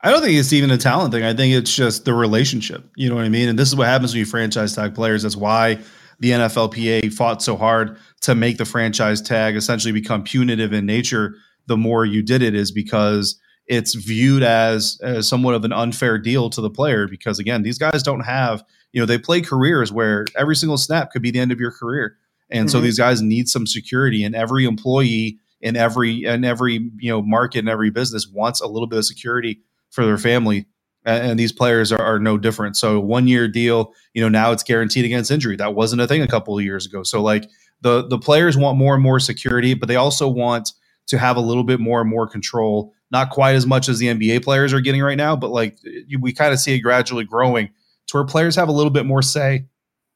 I 0.00 0.10
don't 0.10 0.22
think 0.22 0.38
it's 0.38 0.52
even 0.52 0.70
a 0.70 0.78
talent 0.78 1.12
thing. 1.12 1.24
I 1.24 1.34
think 1.34 1.54
it's 1.54 1.74
just 1.74 2.04
the 2.04 2.14
relationship. 2.14 2.88
You 2.96 3.08
know 3.08 3.16
what 3.16 3.24
I 3.24 3.28
mean? 3.28 3.48
And 3.48 3.58
this 3.58 3.68
is 3.68 3.74
what 3.74 3.88
happens 3.88 4.12
when 4.12 4.20
you 4.20 4.26
franchise 4.26 4.74
tag 4.74 4.94
players. 4.94 5.22
That's 5.22 5.36
why 5.36 5.78
the 6.20 6.30
NFLPA 6.30 7.12
fought 7.12 7.42
so 7.42 7.56
hard 7.56 7.96
to 8.22 8.34
make 8.34 8.58
the 8.58 8.64
franchise 8.64 9.20
tag 9.20 9.56
essentially 9.56 9.92
become 9.92 10.22
punitive 10.22 10.72
in 10.72 10.86
nature. 10.86 11.34
The 11.66 11.76
more 11.76 12.04
you 12.04 12.22
did 12.22 12.42
it, 12.42 12.54
is 12.54 12.70
because 12.70 13.40
it's 13.66 13.94
viewed 13.94 14.42
as, 14.42 14.98
as 15.02 15.28
somewhat 15.28 15.54
of 15.54 15.64
an 15.64 15.72
unfair 15.72 16.16
deal 16.16 16.48
to 16.50 16.60
the 16.60 16.70
player. 16.70 17.08
Because 17.08 17.38
again, 17.38 17.62
these 17.62 17.78
guys 17.78 18.02
don't 18.02 18.20
have 18.20 18.62
you 18.92 19.00
know 19.00 19.06
they 19.06 19.18
play 19.18 19.40
careers 19.40 19.92
where 19.92 20.24
every 20.36 20.56
single 20.56 20.78
snap 20.78 21.10
could 21.10 21.22
be 21.22 21.30
the 21.30 21.38
end 21.38 21.52
of 21.52 21.60
your 21.60 21.70
career 21.70 22.16
and 22.50 22.68
mm-hmm. 22.68 22.72
so 22.72 22.80
these 22.80 22.98
guys 22.98 23.20
need 23.22 23.48
some 23.48 23.66
security 23.66 24.24
and 24.24 24.34
every 24.34 24.64
employee 24.64 25.38
in 25.60 25.76
every 25.76 26.24
in 26.24 26.44
every 26.44 26.90
you 26.98 27.10
know 27.10 27.22
market 27.22 27.60
and 27.60 27.68
every 27.68 27.90
business 27.90 28.28
wants 28.28 28.60
a 28.60 28.66
little 28.66 28.86
bit 28.86 28.98
of 28.98 29.04
security 29.04 29.60
for 29.90 30.04
their 30.04 30.18
family 30.18 30.66
and, 31.04 31.38
these 31.38 31.52
players 31.52 31.90
are, 31.92 32.02
are, 32.02 32.18
no 32.18 32.36
different. 32.36 32.76
So 32.76 33.00
one 33.00 33.26
year 33.26 33.48
deal, 33.48 33.94
you 34.14 34.22
know, 34.22 34.28
now 34.28 34.52
it's 34.52 34.62
guaranteed 34.62 35.04
against 35.04 35.30
injury. 35.30 35.56
That 35.56 35.74
wasn't 35.74 36.02
a 36.02 36.06
thing 36.06 36.22
a 36.22 36.28
couple 36.28 36.58
of 36.58 36.64
years 36.64 36.86
ago. 36.86 37.02
So 37.02 37.22
like 37.22 37.48
the 37.80 38.06
the 38.06 38.18
players 38.18 38.56
want 38.56 38.78
more 38.78 38.94
and 38.94 39.02
more 39.02 39.20
security, 39.20 39.74
but 39.74 39.88
they 39.88 39.96
also 39.96 40.28
want 40.28 40.72
to 41.06 41.18
have 41.18 41.36
a 41.36 41.40
little 41.40 41.64
bit 41.64 41.80
more 41.80 42.00
and 42.00 42.10
more 42.10 42.26
control. 42.26 42.92
Not 43.10 43.30
quite 43.30 43.54
as 43.54 43.64
much 43.64 43.88
as 43.88 43.98
the 43.98 44.08
NBA 44.08 44.44
players 44.44 44.72
are 44.72 44.80
getting 44.80 45.02
right 45.02 45.16
now, 45.16 45.34
but 45.34 45.50
like 45.50 45.78
we 46.20 46.32
kind 46.32 46.52
of 46.52 46.58
see 46.58 46.74
it 46.74 46.80
gradually 46.80 47.24
growing 47.24 47.70
to 48.08 48.16
where 48.16 48.24
players 48.24 48.56
have 48.56 48.68
a 48.68 48.72
little 48.72 48.90
bit 48.90 49.06
more 49.06 49.22
say 49.22 49.66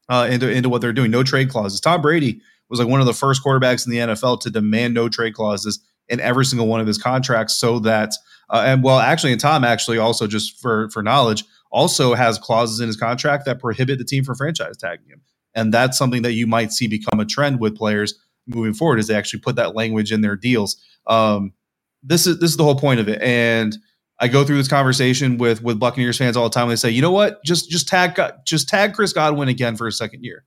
uh, 0.09 0.27
into 0.29 0.49
into 0.49 0.69
what 0.69 0.81
they're 0.81 0.93
doing. 0.93 1.09
No 1.09 1.23
trade 1.23 1.49
clauses. 1.49 1.79
Tom 1.79 2.01
Brady 2.01 2.41
was 2.69 2.79
like 2.79 2.87
one 2.87 2.99
of 2.99 3.05
the 3.05 3.13
first 3.13 3.43
quarterbacks 3.43 3.85
in 3.85 3.91
the 3.91 4.13
NFL 4.13 4.41
to 4.41 4.49
demand 4.49 4.93
no 4.93 5.09
trade 5.09 5.33
clauses 5.33 5.79
in 6.07 6.19
every 6.19 6.45
single 6.45 6.67
one 6.67 6.81
of 6.81 6.87
his 6.87 6.97
contracts, 6.97 7.55
so 7.55 7.79
that 7.79 8.13
uh, 8.49 8.63
and 8.65 8.83
well, 8.83 8.99
actually, 8.99 9.31
and 9.31 9.41
Tom 9.41 9.63
actually 9.63 9.97
also 9.97 10.27
just 10.27 10.59
for 10.59 10.89
for 10.89 11.01
knowledge 11.01 11.43
also 11.71 12.13
has 12.13 12.37
clauses 12.37 12.79
in 12.79 12.87
his 12.87 12.97
contract 12.97 13.45
that 13.45 13.59
prohibit 13.59 13.97
the 13.97 14.05
team 14.05 14.23
from 14.23 14.35
franchise 14.35 14.77
tagging 14.77 15.07
him, 15.07 15.21
and 15.55 15.73
that's 15.73 15.97
something 15.97 16.21
that 16.21 16.33
you 16.33 16.47
might 16.47 16.71
see 16.71 16.87
become 16.87 17.19
a 17.19 17.25
trend 17.25 17.59
with 17.59 17.75
players 17.75 18.15
moving 18.47 18.73
forward 18.73 18.99
is 18.99 19.07
they 19.07 19.15
actually 19.15 19.39
put 19.39 19.55
that 19.55 19.75
language 19.75 20.11
in 20.11 20.21
their 20.21 20.35
deals. 20.35 20.77
Um, 21.07 21.53
this 22.01 22.27
is 22.27 22.39
this 22.39 22.51
is 22.51 22.57
the 22.57 22.63
whole 22.63 22.79
point 22.79 22.99
of 22.99 23.07
it, 23.07 23.21
and 23.21 23.77
I 24.19 24.27
go 24.27 24.43
through 24.43 24.57
this 24.57 24.67
conversation 24.67 25.37
with 25.37 25.63
with 25.63 25.79
Buccaneers 25.79 26.17
fans 26.17 26.37
all 26.37 26.43
the 26.45 26.49
time. 26.53 26.69
They 26.69 26.75
say, 26.75 26.89
you 26.89 27.01
know 27.01 27.11
what, 27.11 27.43
just 27.43 27.69
just 27.69 27.87
tag 27.87 28.19
just 28.45 28.67
tag 28.67 28.93
Chris 28.93 29.13
Godwin 29.13 29.49
again 29.49 29.75
for 29.75 29.87
a 29.87 29.91
second 29.91 30.23
year. 30.23 30.43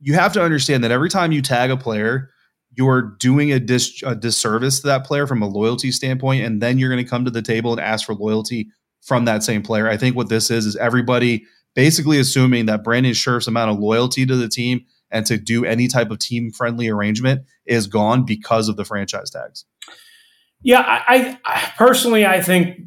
You 0.00 0.14
have 0.14 0.32
to 0.32 0.42
understand 0.42 0.82
that 0.84 0.90
every 0.90 1.10
time 1.10 1.32
you 1.32 1.42
tag 1.42 1.70
a 1.70 1.76
player, 1.76 2.30
you're 2.76 3.16
doing 3.18 3.52
a, 3.52 3.60
dis- 3.60 4.02
a 4.04 4.14
disservice 4.14 4.80
to 4.80 4.86
that 4.86 5.04
player 5.04 5.26
from 5.26 5.42
a 5.42 5.48
loyalty 5.48 5.90
standpoint, 5.90 6.44
and 6.44 6.62
then 6.62 6.78
you're 6.78 6.90
going 6.90 7.04
to 7.04 7.08
come 7.08 7.24
to 7.24 7.30
the 7.30 7.42
table 7.42 7.72
and 7.72 7.80
ask 7.80 8.06
for 8.06 8.14
loyalty 8.14 8.68
from 9.02 9.24
that 9.24 9.42
same 9.42 9.62
player. 9.62 9.88
I 9.88 9.96
think 9.96 10.16
what 10.16 10.28
this 10.28 10.50
is 10.50 10.66
is 10.66 10.76
everybody 10.76 11.44
basically 11.74 12.18
assuming 12.18 12.66
that 12.66 12.84
Brandon 12.84 13.12
Scherff's 13.12 13.46
amount 13.46 13.70
of 13.70 13.78
loyalty 13.78 14.26
to 14.26 14.36
the 14.36 14.48
team 14.48 14.84
and 15.10 15.26
to 15.26 15.36
do 15.36 15.64
any 15.64 15.88
type 15.88 16.10
of 16.10 16.18
team 16.18 16.50
friendly 16.50 16.88
arrangement 16.88 17.42
is 17.66 17.86
gone 17.86 18.24
because 18.24 18.68
of 18.68 18.76
the 18.76 18.84
franchise 18.84 19.30
tags. 19.30 19.64
Yeah, 20.62 20.82
I, 20.82 21.38
I 21.44 21.72
personally, 21.76 22.26
I 22.26 22.42
think 22.42 22.80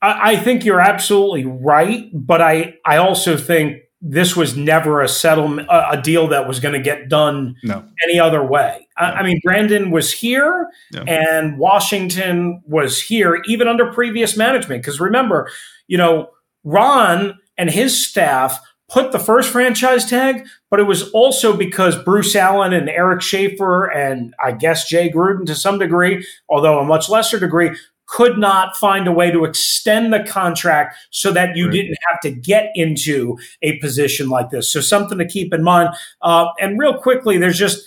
I, 0.00 0.32
I 0.32 0.36
think 0.36 0.64
you're 0.64 0.80
absolutely 0.80 1.44
right, 1.44 2.08
but 2.12 2.40
I 2.40 2.74
I 2.84 2.98
also 2.98 3.36
think 3.36 3.82
this 4.00 4.36
was 4.36 4.56
never 4.56 5.00
a 5.00 5.08
settlement, 5.08 5.68
a, 5.70 6.00
deal 6.00 6.28
that 6.28 6.46
was 6.46 6.60
going 6.60 6.74
to 6.74 6.80
get 6.80 7.08
done 7.08 7.56
no. 7.64 7.84
any 8.04 8.20
other 8.20 8.44
way. 8.44 8.86
I, 8.96 9.04
I, 9.04 9.22
mean, 9.22 9.40
Brandon 9.42 9.90
was 9.90 10.12
here 10.12 10.68
and 11.06 11.58
Washington 11.58 12.62
was 12.66 13.00
here 13.00 13.42
even 13.46 13.68
under 13.68 13.92
previous 13.92 14.36
management. 14.36 14.82
Because 14.82 15.00
remember, 15.00 15.50
you 15.86 15.96
know, 15.96 16.30
Ron 16.62 17.38
and 17.56 17.70
his 17.70 18.06
staff 18.06 18.60
put 18.88 19.12
the 19.12 19.18
first 19.18 19.50
franchise 19.50 20.08
tag, 20.08 20.46
but 20.70 20.78
it 20.78 20.84
was 20.84 21.10
also 21.10 21.56
because 21.56 22.00
Bruce 22.04 22.36
Allen 22.36 22.72
and 22.72 22.88
Eric 22.88 23.20
Schaffer 23.20 23.86
and 23.86 24.34
I 24.44 24.52
guess 24.52 24.88
Jay 24.88 25.10
Gruden 25.10 25.46
to 25.46 25.54
some 25.54 25.78
degree, 25.78 26.24
although 26.48 26.78
a 26.78 26.84
much 26.84 27.08
lesser 27.08 27.40
degree, 27.40 27.70
could 28.06 28.38
not 28.38 28.76
find 28.76 29.06
a 29.06 29.12
way 29.12 29.30
to 29.30 29.44
extend 29.44 30.12
the 30.12 30.22
contract 30.22 30.96
so 31.10 31.32
that 31.32 31.56
you 31.56 31.66
right. 31.66 31.72
didn't 31.72 31.96
have 32.08 32.20
to 32.20 32.30
get 32.30 32.70
into 32.74 33.36
a 33.62 33.78
position 33.78 34.28
like 34.28 34.50
this. 34.50 34.72
So 34.72 34.80
something 34.80 35.18
to 35.18 35.26
keep 35.26 35.52
in 35.52 35.62
mind. 35.62 35.90
Uh, 36.22 36.46
and 36.60 36.78
real 36.78 36.98
quickly, 36.98 37.36
there's 37.36 37.58
just 37.58 37.84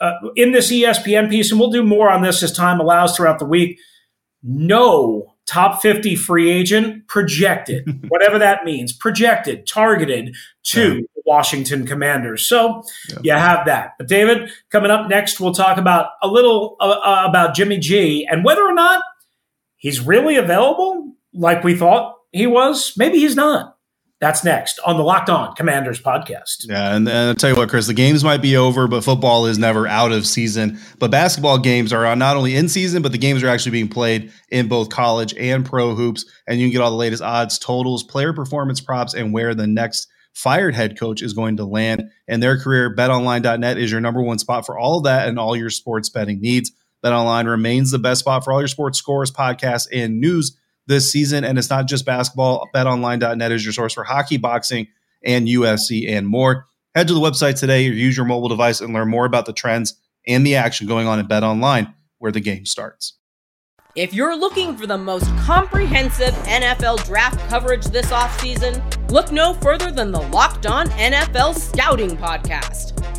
uh, 0.00 0.12
in 0.34 0.52
this 0.52 0.72
ESPN 0.72 1.30
piece, 1.30 1.50
and 1.50 1.60
we'll 1.60 1.70
do 1.70 1.82
more 1.82 2.10
on 2.10 2.22
this 2.22 2.42
as 2.42 2.52
time 2.52 2.80
allows 2.80 3.16
throughout 3.16 3.38
the 3.38 3.44
week. 3.44 3.78
No 4.42 5.34
top 5.46 5.82
50 5.82 6.16
free 6.16 6.50
agent 6.50 7.06
projected, 7.08 8.04
whatever 8.08 8.38
that 8.38 8.64
means, 8.64 8.92
projected, 8.92 9.66
targeted 9.66 10.34
to 10.62 10.96
yeah. 10.96 11.02
Washington 11.26 11.86
Commanders. 11.86 12.48
So 12.48 12.82
yeah. 13.08 13.18
you 13.22 13.32
have 13.32 13.66
that. 13.66 13.94
But 13.98 14.08
David, 14.08 14.50
coming 14.70 14.90
up 14.90 15.08
next, 15.08 15.40
we'll 15.40 15.52
talk 15.52 15.76
about 15.76 16.10
a 16.22 16.28
little 16.28 16.76
uh, 16.80 17.00
uh 17.04 17.26
about 17.28 17.54
Jimmy 17.54 17.78
G 17.78 18.26
and 18.30 18.44
whether 18.44 18.62
or 18.62 18.74
not 18.74 19.02
he's 19.80 20.00
really 20.00 20.36
available 20.36 21.12
like 21.34 21.64
we 21.64 21.76
thought 21.76 22.14
he 22.30 22.46
was. 22.46 22.92
Maybe 22.96 23.18
he's 23.18 23.34
not. 23.34 23.76
That's 24.20 24.44
next 24.44 24.78
on 24.84 24.98
the 24.98 25.02
Locked 25.02 25.30
On 25.30 25.54
Commanders 25.54 25.98
podcast. 25.98 26.66
Yeah, 26.68 26.94
and, 26.94 27.08
and, 27.08 27.28
I'll 27.30 27.34
tell 27.34 27.48
you 27.48 27.56
what, 27.56 27.70
Chris, 27.70 27.86
the 27.86 27.94
games 27.94 28.22
might 28.22 28.42
be 28.42 28.54
over, 28.54 28.86
but 28.86 29.02
football 29.02 29.46
is 29.46 29.58
never 29.58 29.86
out 29.86 30.12
of 30.12 30.26
season. 30.26 30.78
But 30.98 31.10
basketball 31.10 31.56
games 31.58 31.90
are 31.90 32.14
not 32.14 32.36
only 32.36 32.54
in 32.54 32.68
season, 32.68 33.00
but 33.00 33.12
the 33.12 33.18
games 33.18 33.42
are 33.42 33.48
actually 33.48 33.72
being 33.72 33.88
played 33.88 34.30
in 34.50 34.68
both 34.68 34.90
college 34.90 35.34
and 35.38 35.64
pro 35.64 35.94
hoops. 35.94 36.26
And 36.46 36.60
you 36.60 36.66
can 36.66 36.72
get 36.72 36.82
all 36.82 36.90
the 36.90 36.96
latest 36.98 37.22
odds, 37.22 37.58
totals, 37.58 38.04
player 38.04 38.34
performance 38.34 38.82
props, 38.82 39.14
and 39.14 39.32
where 39.32 39.54
the 39.54 39.66
next 39.66 40.06
fired 40.34 40.74
head 40.74 40.98
coach 40.98 41.22
is 41.22 41.32
going 41.32 41.56
to 41.56 41.64
land 41.64 42.04
in 42.28 42.40
their 42.40 42.58
career. 42.58 42.94
BetOnline.net 42.94 43.78
is 43.78 43.90
your 43.90 44.02
number 44.02 44.22
one 44.22 44.38
spot 44.38 44.66
for 44.66 44.78
all 44.78 45.00
that 45.00 45.28
and 45.28 45.38
all 45.38 45.56
your 45.56 45.70
sports 45.70 46.10
betting 46.10 46.42
needs. 46.42 46.70
BetOnline 47.04 47.46
remains 47.46 47.90
the 47.90 47.98
best 47.98 48.20
spot 48.20 48.44
for 48.44 48.52
all 48.52 48.60
your 48.60 48.68
sports 48.68 48.98
scores, 48.98 49.30
podcasts, 49.30 49.86
and 49.92 50.20
news 50.20 50.56
this 50.86 51.10
season. 51.10 51.44
And 51.44 51.58
it's 51.58 51.70
not 51.70 51.86
just 51.86 52.04
basketball. 52.04 52.68
BetOnline.net 52.74 53.52
is 53.52 53.64
your 53.64 53.72
source 53.72 53.94
for 53.94 54.04
hockey, 54.04 54.36
boxing, 54.36 54.88
and 55.24 55.46
UFC 55.46 56.10
and 56.10 56.26
more. 56.26 56.66
Head 56.94 57.08
to 57.08 57.14
the 57.14 57.20
website 57.20 57.58
today 57.58 57.88
or 57.88 57.92
use 57.92 58.16
your 58.16 58.26
mobile 58.26 58.48
device 58.48 58.80
and 58.80 58.92
learn 58.92 59.08
more 59.08 59.24
about 59.24 59.46
the 59.46 59.52
trends 59.52 59.94
and 60.26 60.46
the 60.46 60.56
action 60.56 60.86
going 60.86 61.06
on 61.06 61.18
at 61.18 61.28
BetOnline, 61.28 61.94
where 62.18 62.32
the 62.32 62.40
game 62.40 62.66
starts. 62.66 63.14
If 63.96 64.14
you're 64.14 64.36
looking 64.36 64.76
for 64.76 64.86
the 64.86 64.98
most 64.98 65.26
comprehensive 65.38 66.32
NFL 66.44 67.04
draft 67.06 67.40
coverage 67.48 67.86
this 67.86 68.06
offseason, 68.06 69.10
look 69.10 69.32
no 69.32 69.54
further 69.54 69.90
than 69.90 70.12
the 70.12 70.20
Locked 70.20 70.66
On 70.66 70.86
NFL 70.90 71.56
Scouting 71.56 72.16
Podcast. 72.16 72.99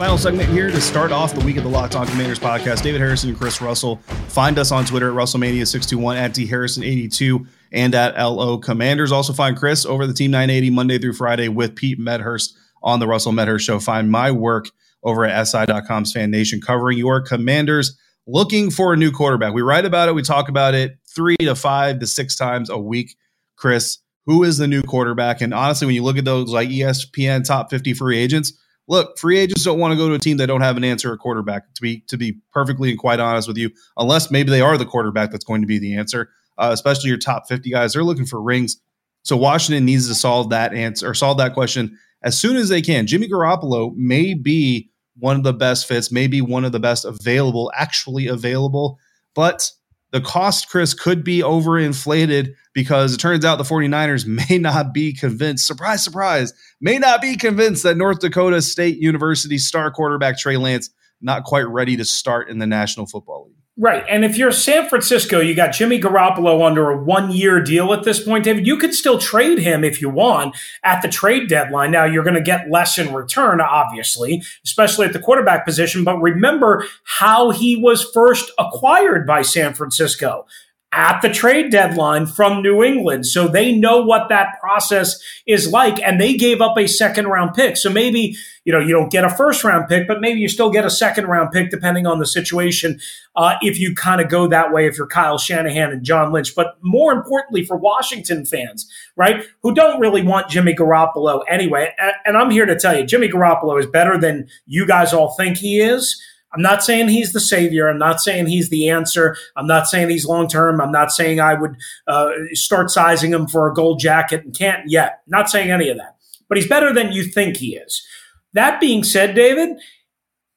Final 0.00 0.16
segment 0.16 0.48
here 0.48 0.70
to 0.70 0.80
start 0.80 1.12
off 1.12 1.34
the 1.34 1.44
week 1.44 1.58
of 1.58 1.62
the 1.62 1.68
Locked 1.68 1.94
On 1.94 2.06
Commanders 2.06 2.38
podcast. 2.38 2.82
David 2.82 3.02
Harrison 3.02 3.28
and 3.28 3.38
Chris 3.38 3.60
Russell. 3.60 3.96
Find 4.28 4.58
us 4.58 4.72
on 4.72 4.86
Twitter 4.86 5.10
at 5.10 5.14
Russellmania621 5.14 6.16
at 6.16 6.32
D 6.32 6.48
Harrison82 6.48 7.46
and 7.70 7.94
at 7.94 8.16
LO 8.16 8.56
Commanders. 8.56 9.12
Also 9.12 9.34
find 9.34 9.58
Chris 9.58 9.84
over 9.84 10.06
the 10.06 10.14
Team 10.14 10.30
980 10.30 10.70
Monday 10.70 10.96
through 10.96 11.12
Friday 11.12 11.48
with 11.48 11.76
Pete 11.76 11.98
Medhurst 11.98 12.56
on 12.82 12.98
the 12.98 13.06
Russell 13.06 13.32
Medhurst 13.32 13.66
Show. 13.66 13.78
Find 13.78 14.10
my 14.10 14.30
work 14.30 14.70
over 15.02 15.26
at 15.26 15.44
SI.com's 15.44 16.14
Fan 16.14 16.30
Nation 16.30 16.62
covering 16.62 16.96
your 16.96 17.20
Commanders 17.20 17.94
looking 18.26 18.70
for 18.70 18.94
a 18.94 18.96
new 18.96 19.10
quarterback. 19.10 19.52
We 19.52 19.60
write 19.60 19.84
about 19.84 20.08
it, 20.08 20.14
we 20.14 20.22
talk 20.22 20.48
about 20.48 20.72
it 20.72 20.96
three 21.14 21.36
to 21.40 21.54
five 21.54 21.98
to 21.98 22.06
six 22.06 22.36
times 22.36 22.70
a 22.70 22.78
week. 22.78 23.16
Chris, 23.54 23.98
who 24.24 24.44
is 24.44 24.56
the 24.56 24.66
new 24.66 24.80
quarterback? 24.80 25.42
And 25.42 25.52
honestly, 25.52 25.84
when 25.84 25.94
you 25.94 26.04
look 26.04 26.16
at 26.16 26.24
those 26.24 26.48
like 26.48 26.70
ESPN 26.70 27.44
top 27.44 27.68
50 27.68 27.92
free 27.92 28.16
agents, 28.16 28.54
look, 28.90 29.16
free 29.16 29.38
agents 29.38 29.62
don't 29.64 29.78
want 29.78 29.92
to 29.92 29.96
go 29.96 30.08
to 30.08 30.14
a 30.14 30.18
team 30.18 30.36
that 30.36 30.48
don't 30.48 30.60
have 30.60 30.76
an 30.76 30.84
answer 30.84 31.12
at 31.12 31.20
quarterback. 31.20 31.72
To 31.74 31.80
be 31.80 32.00
to 32.08 32.18
be 32.18 32.38
perfectly 32.52 32.90
and 32.90 32.98
quite 32.98 33.20
honest 33.20 33.48
with 33.48 33.56
you, 33.56 33.70
unless 33.96 34.30
maybe 34.30 34.50
they 34.50 34.60
are 34.60 34.76
the 34.76 34.84
quarterback 34.84 35.30
that's 35.30 35.44
going 35.44 35.62
to 35.62 35.66
be 35.66 35.78
the 35.78 35.96
answer. 35.96 36.28
Uh, 36.58 36.70
especially 36.72 37.08
your 37.08 37.18
top 37.18 37.48
50 37.48 37.70
guys, 37.70 37.94
they're 37.94 38.04
looking 38.04 38.26
for 38.26 38.42
rings. 38.42 38.82
So 39.22 39.36
Washington 39.36 39.86
needs 39.86 40.08
to 40.08 40.14
solve 40.14 40.50
that 40.50 40.74
answer 40.74 41.08
or 41.08 41.14
solve 41.14 41.38
that 41.38 41.54
question 41.54 41.96
as 42.22 42.38
soon 42.38 42.56
as 42.56 42.68
they 42.68 42.82
can. 42.82 43.06
Jimmy 43.06 43.28
Garoppolo 43.28 43.94
may 43.96 44.34
be 44.34 44.90
one 45.16 45.36
of 45.36 45.42
the 45.42 45.54
best 45.54 45.86
fits, 45.86 46.12
maybe 46.12 46.42
one 46.42 46.64
of 46.64 46.72
the 46.72 46.80
best 46.80 47.04
available, 47.04 47.70
actually 47.74 48.26
available, 48.26 48.98
but 49.34 49.70
the 50.12 50.20
cost, 50.20 50.68
Chris, 50.68 50.94
could 50.94 51.22
be 51.22 51.38
overinflated 51.40 52.54
because 52.72 53.14
it 53.14 53.18
turns 53.18 53.44
out 53.44 53.56
the 53.56 53.64
49ers 53.64 54.26
may 54.50 54.58
not 54.58 54.92
be 54.92 55.12
convinced, 55.12 55.66
surprise, 55.66 56.02
surprise, 56.02 56.52
may 56.80 56.98
not 56.98 57.20
be 57.20 57.36
convinced 57.36 57.82
that 57.82 57.96
North 57.96 58.20
Dakota 58.20 58.60
State 58.62 58.98
University 58.98 59.58
star 59.58 59.90
quarterback 59.90 60.38
Trey 60.38 60.56
Lance 60.56 60.90
not 61.20 61.44
quite 61.44 61.68
ready 61.68 61.96
to 61.96 62.04
start 62.04 62.48
in 62.48 62.58
the 62.58 62.66
National 62.66 63.06
Football 63.06 63.46
League. 63.46 63.59
Right. 63.82 64.04
And 64.10 64.26
if 64.26 64.36
you're 64.36 64.52
San 64.52 64.90
Francisco, 64.90 65.40
you 65.40 65.54
got 65.54 65.72
Jimmy 65.72 65.98
Garoppolo 65.98 66.66
under 66.66 66.90
a 66.90 67.02
one 67.02 67.30
year 67.30 67.62
deal 67.62 67.94
at 67.94 68.04
this 68.04 68.22
point, 68.22 68.44
David. 68.44 68.66
You 68.66 68.76
could 68.76 68.92
still 68.92 69.16
trade 69.16 69.58
him 69.58 69.84
if 69.84 70.02
you 70.02 70.10
want 70.10 70.54
at 70.84 71.00
the 71.00 71.08
trade 71.08 71.48
deadline. 71.48 71.90
Now, 71.90 72.04
you're 72.04 72.22
going 72.22 72.34
to 72.34 72.42
get 72.42 72.70
less 72.70 72.98
in 72.98 73.14
return, 73.14 73.58
obviously, 73.62 74.42
especially 74.66 75.06
at 75.06 75.14
the 75.14 75.18
quarterback 75.18 75.64
position. 75.64 76.04
But 76.04 76.20
remember 76.20 76.84
how 77.04 77.52
he 77.52 77.74
was 77.74 78.04
first 78.04 78.52
acquired 78.58 79.26
by 79.26 79.40
San 79.40 79.72
Francisco 79.72 80.44
at 80.92 81.20
the 81.22 81.28
trade 81.28 81.70
deadline 81.70 82.26
from 82.26 82.62
New 82.62 82.82
England. 82.82 83.24
So 83.24 83.46
they 83.46 83.72
know 83.72 84.02
what 84.02 84.28
that 84.28 84.58
process 84.60 85.22
is 85.46 85.70
like. 85.70 86.02
And 86.02 86.20
they 86.20 86.34
gave 86.34 86.60
up 86.60 86.76
a 86.76 86.88
second 86.88 87.26
round 87.26 87.54
pick. 87.54 87.76
So 87.76 87.88
maybe, 87.90 88.36
you 88.64 88.72
know, 88.72 88.80
you 88.80 88.92
don't 88.92 89.10
get 89.10 89.22
a 89.22 89.30
first 89.30 89.62
round 89.62 89.88
pick, 89.88 90.08
but 90.08 90.20
maybe 90.20 90.40
you 90.40 90.48
still 90.48 90.70
get 90.70 90.84
a 90.84 90.90
second 90.90 91.26
round 91.26 91.52
pick 91.52 91.70
depending 91.70 92.06
on 92.06 92.18
the 92.18 92.26
situation. 92.26 92.98
Uh, 93.36 93.54
if 93.62 93.78
you 93.78 93.94
kind 93.94 94.20
of 94.20 94.28
go 94.28 94.48
that 94.48 94.72
way, 94.72 94.86
if 94.86 94.98
you're 94.98 95.06
Kyle 95.06 95.38
Shanahan 95.38 95.92
and 95.92 96.04
John 96.04 96.32
Lynch, 96.32 96.56
but 96.56 96.76
more 96.82 97.12
importantly 97.12 97.64
for 97.64 97.76
Washington 97.76 98.44
fans, 98.44 98.90
right, 99.14 99.44
who 99.62 99.72
don't 99.72 100.00
really 100.00 100.22
want 100.22 100.50
Jimmy 100.50 100.74
Garoppolo 100.74 101.42
anyway. 101.48 101.94
And, 101.98 102.12
and 102.24 102.36
I'm 102.36 102.50
here 102.50 102.66
to 102.66 102.76
tell 102.76 102.98
you, 102.98 103.06
Jimmy 103.06 103.28
Garoppolo 103.28 103.78
is 103.78 103.86
better 103.86 104.18
than 104.18 104.48
you 104.66 104.88
guys 104.88 105.12
all 105.12 105.34
think 105.36 105.58
he 105.58 105.80
is. 105.80 106.20
I'm 106.52 106.62
not 106.62 106.82
saying 106.82 107.08
he's 107.08 107.32
the 107.32 107.40
savior. 107.40 107.88
I'm 107.88 107.98
not 107.98 108.20
saying 108.20 108.46
he's 108.46 108.70
the 108.70 108.88
answer. 108.88 109.36
I'm 109.56 109.66
not 109.66 109.86
saying 109.86 110.08
he's 110.08 110.26
long 110.26 110.48
term. 110.48 110.80
I'm 110.80 110.92
not 110.92 111.12
saying 111.12 111.40
I 111.40 111.54
would 111.54 111.76
uh, 112.06 112.30
start 112.52 112.90
sizing 112.90 113.32
him 113.32 113.46
for 113.46 113.70
a 113.70 113.74
gold 113.74 114.00
jacket 114.00 114.44
and 114.44 114.56
can't 114.56 114.88
yet. 114.88 115.20
Not 115.26 115.48
saying 115.48 115.70
any 115.70 115.88
of 115.88 115.96
that. 115.98 116.16
But 116.48 116.58
he's 116.58 116.68
better 116.68 116.92
than 116.92 117.12
you 117.12 117.24
think 117.24 117.56
he 117.56 117.76
is. 117.76 118.04
That 118.52 118.80
being 118.80 119.04
said, 119.04 119.36
David, 119.36 119.78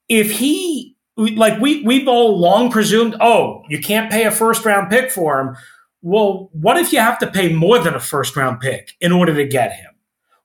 if 0.10 0.32
he 0.32 0.96
like 1.16 1.60
we 1.62 1.84
we've 1.84 2.08
all 2.08 2.40
long 2.40 2.72
presumed, 2.72 3.16
oh, 3.22 3.62
you 3.70 3.80
can't 3.80 4.12
pay 4.12 4.26
a 4.26 4.32
first 4.32 4.66
round 4.66 4.90
pick 4.90 5.12
for 5.12 5.40
him. 5.40 5.56
Well, 6.02 6.50
what 6.54 6.78
if 6.78 6.92
you 6.92 7.00
have 7.00 7.20
to 7.20 7.32
pay 7.32 7.54
more 7.54 7.80
than 7.80 7.94
a 7.94 8.00
first 8.00 8.36
round 8.36 8.60
pick 8.60 8.94
in 9.00 9.12
order 9.12 9.34
to 9.36 9.46
get 9.46 9.72
him? 9.72 9.93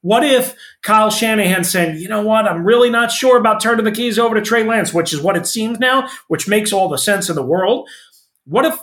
What 0.00 0.24
if 0.24 0.54
Kyle 0.82 1.10
Shanahan 1.10 1.64
said, 1.64 1.98
you 1.98 2.08
know 2.08 2.22
what, 2.22 2.46
I'm 2.46 2.64
really 2.64 2.88
not 2.88 3.10
sure 3.10 3.36
about 3.36 3.60
turning 3.60 3.84
the 3.84 3.92
keys 3.92 4.18
over 4.18 4.34
to 4.36 4.42
Trey 4.42 4.62
Lance, 4.62 4.94
which 4.94 5.12
is 5.12 5.20
what 5.20 5.36
it 5.36 5.46
seems 5.46 5.78
now, 5.78 6.08
which 6.28 6.48
makes 6.48 6.72
all 6.72 6.88
the 6.88 6.98
sense 6.98 7.28
in 7.28 7.34
the 7.34 7.42
world. 7.42 7.88
What 8.44 8.64
if, 8.64 8.78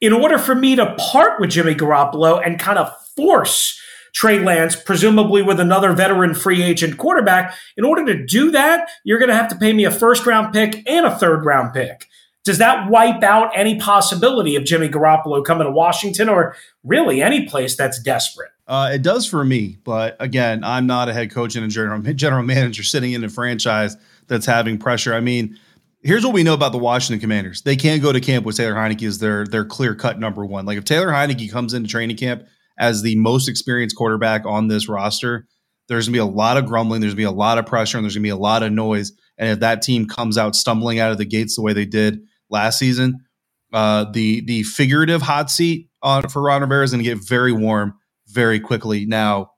in 0.00 0.12
order 0.12 0.38
for 0.38 0.54
me 0.54 0.74
to 0.76 0.94
part 0.98 1.40
with 1.40 1.50
Jimmy 1.50 1.74
Garoppolo 1.74 2.44
and 2.44 2.58
kind 2.58 2.78
of 2.78 2.92
force 3.16 3.80
Trey 4.12 4.40
Lance, 4.40 4.74
presumably 4.74 5.42
with 5.42 5.60
another 5.60 5.92
veteran 5.92 6.34
free 6.34 6.62
agent 6.62 6.98
quarterback, 6.98 7.54
in 7.76 7.84
order 7.84 8.04
to 8.06 8.26
do 8.26 8.50
that, 8.50 8.88
you're 9.04 9.18
going 9.18 9.28
to 9.28 9.36
have 9.36 9.48
to 9.48 9.56
pay 9.56 9.72
me 9.72 9.84
a 9.84 9.90
first 9.90 10.26
round 10.26 10.52
pick 10.52 10.88
and 10.88 11.06
a 11.06 11.16
third 11.16 11.44
round 11.44 11.72
pick. 11.72 12.06
Does 12.44 12.58
that 12.58 12.90
wipe 12.90 13.22
out 13.22 13.52
any 13.54 13.78
possibility 13.78 14.56
of 14.56 14.64
Jimmy 14.64 14.88
Garoppolo 14.88 15.44
coming 15.44 15.66
to 15.66 15.70
Washington 15.70 16.28
or 16.28 16.56
really 16.82 17.22
any 17.22 17.46
place 17.46 17.76
that's 17.76 18.02
desperate? 18.02 18.50
Uh, 18.68 18.90
it 18.92 19.00
does 19.00 19.26
for 19.26 19.42
me, 19.42 19.78
but 19.82 20.14
again, 20.20 20.62
I'm 20.62 20.86
not 20.86 21.08
a 21.08 21.14
head 21.14 21.30
coach 21.30 21.56
and 21.56 21.64
a 21.64 21.68
general, 21.68 22.00
general 22.14 22.42
manager 22.42 22.82
sitting 22.82 23.12
in 23.12 23.24
a 23.24 23.28
franchise 23.30 23.96
that's 24.26 24.44
having 24.44 24.76
pressure. 24.76 25.14
I 25.14 25.20
mean, 25.20 25.58
here's 26.02 26.22
what 26.22 26.34
we 26.34 26.42
know 26.42 26.52
about 26.52 26.72
the 26.72 26.78
Washington 26.78 27.18
Commanders: 27.18 27.62
they 27.62 27.76
can't 27.76 28.02
go 28.02 28.12
to 28.12 28.20
camp 28.20 28.44
with 28.44 28.58
Taylor 28.58 28.74
Heinicke 28.74 29.08
as 29.08 29.18
their 29.20 29.46
their 29.46 29.64
clear 29.64 29.94
cut 29.94 30.20
number 30.20 30.44
one. 30.44 30.66
Like 30.66 30.76
if 30.76 30.84
Taylor 30.84 31.08
Heinicke 31.08 31.50
comes 31.50 31.72
into 31.72 31.88
training 31.88 32.18
camp 32.18 32.46
as 32.78 33.00
the 33.00 33.16
most 33.16 33.48
experienced 33.48 33.96
quarterback 33.96 34.44
on 34.44 34.68
this 34.68 34.86
roster, 34.86 35.46
there's 35.88 36.06
gonna 36.06 36.16
be 36.16 36.18
a 36.18 36.26
lot 36.26 36.58
of 36.58 36.66
grumbling, 36.66 37.00
there's 37.00 37.14
gonna 37.14 37.22
be 37.22 37.24
a 37.24 37.30
lot 37.30 37.56
of 37.56 37.64
pressure, 37.64 37.96
and 37.96 38.04
there's 38.04 38.16
gonna 38.16 38.22
be 38.22 38.28
a 38.28 38.36
lot 38.36 38.62
of 38.62 38.70
noise. 38.70 39.12
And 39.38 39.48
if 39.48 39.60
that 39.60 39.80
team 39.80 40.06
comes 40.06 40.36
out 40.36 40.54
stumbling 40.54 40.98
out 41.00 41.10
of 41.10 41.16
the 41.16 41.24
gates 41.24 41.56
the 41.56 41.62
way 41.62 41.72
they 41.72 41.86
did 41.86 42.20
last 42.50 42.78
season, 42.78 43.24
uh, 43.72 44.04
the 44.12 44.42
the 44.42 44.62
figurative 44.64 45.22
hot 45.22 45.50
seat 45.50 45.88
on 46.02 46.28
for 46.28 46.42
Ron 46.42 46.60
Rivera 46.60 46.84
is 46.84 46.90
to 46.90 46.98
get 46.98 47.26
very 47.26 47.52
warm 47.52 47.94
very 48.28 48.60
quickly. 48.60 49.06
Now, 49.06 49.52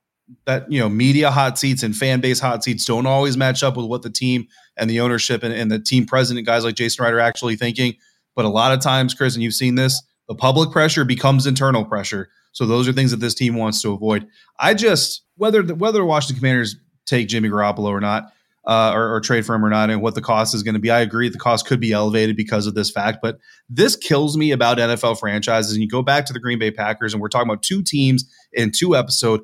that 0.45 0.71
you 0.71 0.79
know, 0.79 0.89
media 0.89 1.29
hot 1.29 1.59
seats 1.59 1.83
and 1.83 1.95
fan 1.95 2.21
base 2.21 2.39
hot 2.39 2.63
seats 2.63 2.85
don't 2.85 3.05
always 3.05 3.35
match 3.35 3.63
up 3.63 3.75
with 3.75 3.85
what 3.85 4.01
the 4.01 4.09
team 4.09 4.47
and 4.77 4.89
the 4.89 4.99
ownership 5.01 5.43
and, 5.43 5.53
and 5.53 5.69
the 5.69 5.79
team 5.79 6.05
president 6.05 6.45
guys 6.45 6.63
like 6.63 6.75
Jason 6.75 7.05
are 7.05 7.19
actually 7.19 7.55
thinking. 7.55 7.95
But 8.35 8.45
a 8.45 8.49
lot 8.49 8.71
of 8.71 8.79
times, 8.79 9.13
Chris, 9.13 9.35
and 9.35 9.43
you've 9.43 9.53
seen 9.53 9.75
this, 9.75 10.01
the 10.27 10.35
public 10.35 10.71
pressure 10.71 11.03
becomes 11.03 11.45
internal 11.45 11.83
pressure. 11.83 12.29
So 12.53 12.65
those 12.65 12.87
are 12.87 12.93
things 12.93 13.11
that 13.11 13.17
this 13.17 13.33
team 13.33 13.55
wants 13.55 13.81
to 13.81 13.91
avoid. 13.91 14.27
I 14.59 14.73
just 14.73 15.23
whether 15.35 15.61
the, 15.63 15.75
whether 15.75 16.03
Washington 16.05 16.37
Commanders 16.39 16.75
take 17.05 17.27
Jimmy 17.27 17.49
Garoppolo 17.49 17.87
or 17.87 17.99
not, 17.99 18.31
uh, 18.65 18.91
or, 18.93 19.15
or, 19.15 19.19
trade 19.21 19.45
for 19.45 19.55
him 19.55 19.65
or 19.65 19.69
not, 19.69 19.89
and 19.89 20.01
what 20.01 20.13
the 20.13 20.21
cost 20.21 20.53
is 20.53 20.61
going 20.61 20.75
to 20.75 20.79
be. 20.79 20.91
I 20.91 20.99
agree 20.99 21.29
the 21.29 21.39
cost 21.39 21.65
could 21.65 21.79
be 21.79 21.91
elevated 21.91 22.35
because 22.35 22.67
of 22.67 22.75
this 22.75 22.91
fact, 22.91 23.19
but 23.21 23.39
this 23.69 23.95
kills 23.95 24.37
me 24.37 24.51
about 24.51 24.77
NFL 24.77 25.19
franchises. 25.19 25.73
And 25.73 25.81
you 25.81 25.89
go 25.89 26.03
back 26.03 26.25
to 26.27 26.33
the 26.33 26.39
Green 26.39 26.59
Bay 26.59 26.69
Packers, 26.69 27.13
and 27.13 27.21
we're 27.21 27.29
talking 27.29 27.49
about 27.49 27.63
two 27.63 27.81
teams 27.81 28.23
in 28.53 28.71
two 28.71 28.95
episodes, 28.95 29.43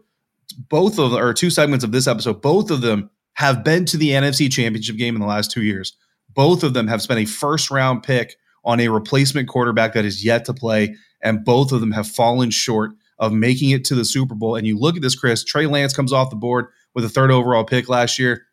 both 0.69 0.99
of 0.99 1.13
or 1.13 1.33
two 1.33 1.49
segments 1.49 1.83
of 1.83 1.91
this 1.91 2.07
episode. 2.07 2.41
Both 2.41 2.69
of 2.69 2.81
them 2.81 3.09
have 3.33 3.63
been 3.63 3.85
to 3.85 3.97
the 3.97 4.09
NFC 4.09 4.51
Championship 4.51 4.97
game 4.97 5.15
in 5.15 5.21
the 5.21 5.27
last 5.27 5.51
two 5.51 5.63
years. 5.63 5.97
Both 6.29 6.63
of 6.63 6.73
them 6.73 6.87
have 6.87 7.01
spent 7.01 7.19
a 7.19 7.25
first 7.25 7.71
round 7.71 8.03
pick 8.03 8.35
on 8.63 8.79
a 8.79 8.89
replacement 8.89 9.47
quarterback 9.47 9.93
that 9.93 10.05
is 10.05 10.23
yet 10.23 10.45
to 10.45 10.53
play, 10.53 10.95
and 11.23 11.43
both 11.43 11.71
of 11.71 11.79
them 11.79 11.91
have 11.91 12.07
fallen 12.07 12.51
short 12.51 12.91
of 13.19 13.33
making 13.33 13.71
it 13.71 13.83
to 13.85 13.95
the 13.95 14.05
Super 14.05 14.35
Bowl. 14.35 14.55
And 14.55 14.67
you 14.67 14.77
look 14.77 14.95
at 14.95 15.01
this, 15.01 15.15
Chris. 15.15 15.43
Trey 15.43 15.65
Lance 15.65 15.93
comes 15.93 16.13
off 16.13 16.29
the 16.29 16.35
board 16.35 16.67
with 16.93 17.03
a 17.03 17.09
third 17.09 17.31
overall 17.31 17.63
pick 17.63 17.89
last 17.89 18.19
year 18.19 18.46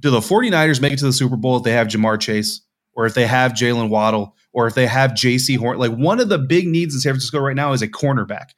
do 0.00 0.10
the 0.10 0.20
49ers 0.20 0.80
make 0.80 0.92
it 0.92 0.98
to 0.98 1.06
the 1.06 1.12
Super 1.12 1.36
Bowl 1.36 1.56
if 1.56 1.64
they 1.64 1.72
have 1.72 1.88
Ja'Marr 1.88 2.20
Chase 2.20 2.60
or 2.94 3.06
if 3.06 3.14
they 3.14 3.26
have 3.26 3.52
Jaylen 3.52 3.88
Waddle 3.88 4.36
or 4.52 4.66
if 4.66 4.74
they 4.74 4.86
have 4.86 5.12
Jaycee 5.12 5.58
Horn? 5.58 5.78
Like 5.78 5.92
one 5.92 6.20
of 6.20 6.28
the 6.28 6.38
big 6.38 6.66
needs 6.66 6.94
in 6.94 7.00
San 7.00 7.12
Francisco 7.12 7.40
right 7.40 7.56
now 7.56 7.72
is 7.72 7.82
a 7.82 7.88
cornerback. 7.88 8.50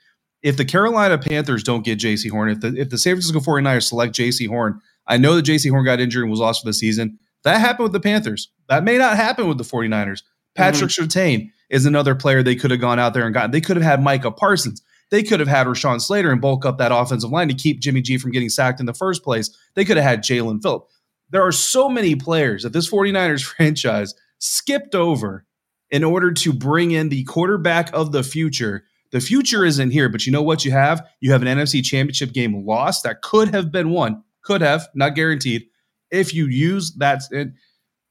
If 0.43 0.57
the 0.57 0.65
Carolina 0.65 1.19
Panthers 1.19 1.63
don't 1.63 1.85
get 1.85 1.99
Jaycee 1.99 2.31
Horn, 2.31 2.51
if 2.51 2.61
the, 2.61 2.75
if 2.77 2.91
the 2.91 2.99
San 2.99 3.15
Francisco 3.15 3.41
49ers 3.41 3.89
select 3.89 4.15
Jaycee 4.15 4.49
Horn, 4.49 4.81
I 5.07 5.17
know 5.17 5.35
that 5.37 5.45
Jaycee 5.45 5.71
Horn 5.71 5.85
got 5.85 6.01
injured 6.01 6.23
and 6.23 6.31
was 6.31 6.41
lost 6.41 6.63
for 6.63 6.69
the 6.69 6.75
season. 6.75 7.19
That 7.45 7.61
happened 7.61 7.85
with 7.85 7.93
the 7.93 8.01
Panthers. 8.01 8.51
That 8.69 8.85
may 8.85 8.99
not 8.99 9.17
happen 9.17 9.49
with 9.49 9.59
the 9.59 9.65
49ers. 9.65 10.23
Patrick 10.55 10.91
mm-hmm. 10.91 11.05
Surtain 11.05 11.51
is 11.71 11.87
another 11.87 12.15
player 12.15 12.43
they 12.43 12.57
could 12.57 12.71
have 12.71 12.81
gone 12.81 12.99
out 12.99 13.15
there 13.15 13.25
and 13.25 13.33
gotten. 13.33 13.51
They 13.51 13.61
could 13.61 13.77
have 13.77 13.85
had 13.85 14.03
Micah 14.03 14.31
Parsons. 14.31 14.83
They 15.11 15.23
could 15.23 15.41
have 15.41 15.49
had 15.49 15.67
Rashawn 15.67 16.01
Slater 16.01 16.31
and 16.31 16.41
bulk 16.41 16.65
up 16.65 16.79
that 16.79 16.93
offensive 16.93 17.31
line 17.31 17.49
to 17.49 17.55
keep 17.55 17.81
Jimmy 17.81 18.01
G 18.01 18.17
from 18.17 18.31
getting 18.31 18.49
sacked 18.49 18.79
in 18.81 18.87
the 18.87 18.95
first 18.95 19.25
place. 19.25 19.57
They 19.75 19.85
could 19.85 19.97
have 19.97 20.07
had 20.07 20.23
Jalen 20.23 20.63
Phillip 20.63 20.87
there 21.31 21.43
are 21.43 21.53
so 21.53 21.89
many 21.89 22.15
players 22.15 22.63
that 22.63 22.73
this 22.73 22.91
49ers 22.91 23.43
franchise 23.57 24.15
skipped 24.39 24.95
over 24.95 25.45
in 25.91 26.05
order 26.05 26.33
to 26.33 26.53
bring 26.53 26.93
in 26.93 27.09
the 27.09 27.25
quarterback 27.25 27.93
of 27.93 28.13
the 28.13 28.23
future. 28.23 28.85
The 29.11 29.21
future 29.21 29.65
isn't 29.65 29.91
here, 29.91 30.09
but 30.09 30.25
you 30.25 30.33
know 30.33 30.43
what 30.43 30.65
you 30.65 30.71
have? 30.71 31.07
You 31.21 31.33
have 31.33 31.43
an 31.43 31.49
NFC 31.49 31.85
championship 31.85 32.33
game 32.33 32.65
lost 32.65 33.03
that 33.03 33.23
could 33.23 33.53
have 33.53 33.73
been 33.73 33.91
won, 33.91 34.23
could 34.43 34.61
have, 34.61 34.89
not 34.95 35.15
guaranteed, 35.15 35.67
if 36.11 36.33
you 36.33 36.47
use 36.47 36.93
that. 36.97 37.23
And, 37.33 37.55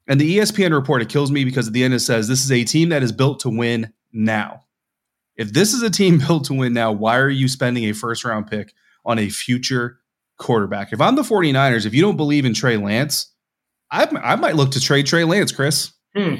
and 0.07 0.19
the 0.19 0.37
ESPN 0.37 0.73
report, 0.73 1.01
it 1.01 1.09
kills 1.09 1.31
me 1.31 1.45
because 1.45 1.67
at 1.67 1.73
the 1.73 1.83
end 1.83 1.93
it 1.93 1.99
says 1.99 2.27
this 2.27 2.43
is 2.43 2.51
a 2.51 2.63
team 2.65 2.89
that 2.89 3.03
is 3.03 3.11
built 3.11 3.39
to 3.41 3.49
win 3.49 3.93
now. 4.11 4.65
If 5.37 5.53
this 5.53 5.73
is 5.73 5.81
a 5.81 5.89
team 5.89 6.17
built 6.27 6.45
to 6.45 6.53
win 6.53 6.73
now, 6.73 6.91
why 6.91 7.17
are 7.17 7.29
you 7.29 7.47
spending 7.47 7.85
a 7.85 7.93
first 7.93 8.25
round 8.25 8.47
pick 8.47 8.73
on 9.05 9.19
a 9.19 9.29
future 9.29 9.98
quarterback. 10.39 10.91
If 10.91 11.01
I'm 11.01 11.15
the 11.15 11.21
49ers, 11.21 11.85
if 11.85 11.93
you 11.93 12.01
don't 12.01 12.17
believe 12.17 12.45
in 12.45 12.55
Trey 12.55 12.77
Lance, 12.77 13.31
I, 13.91 14.07
I 14.23 14.35
might 14.35 14.55
look 14.55 14.71
to 14.71 14.79
trade 14.79 15.05
Trey 15.05 15.23
Lance, 15.23 15.51
Chris. 15.51 15.91
Hmm. 16.15 16.35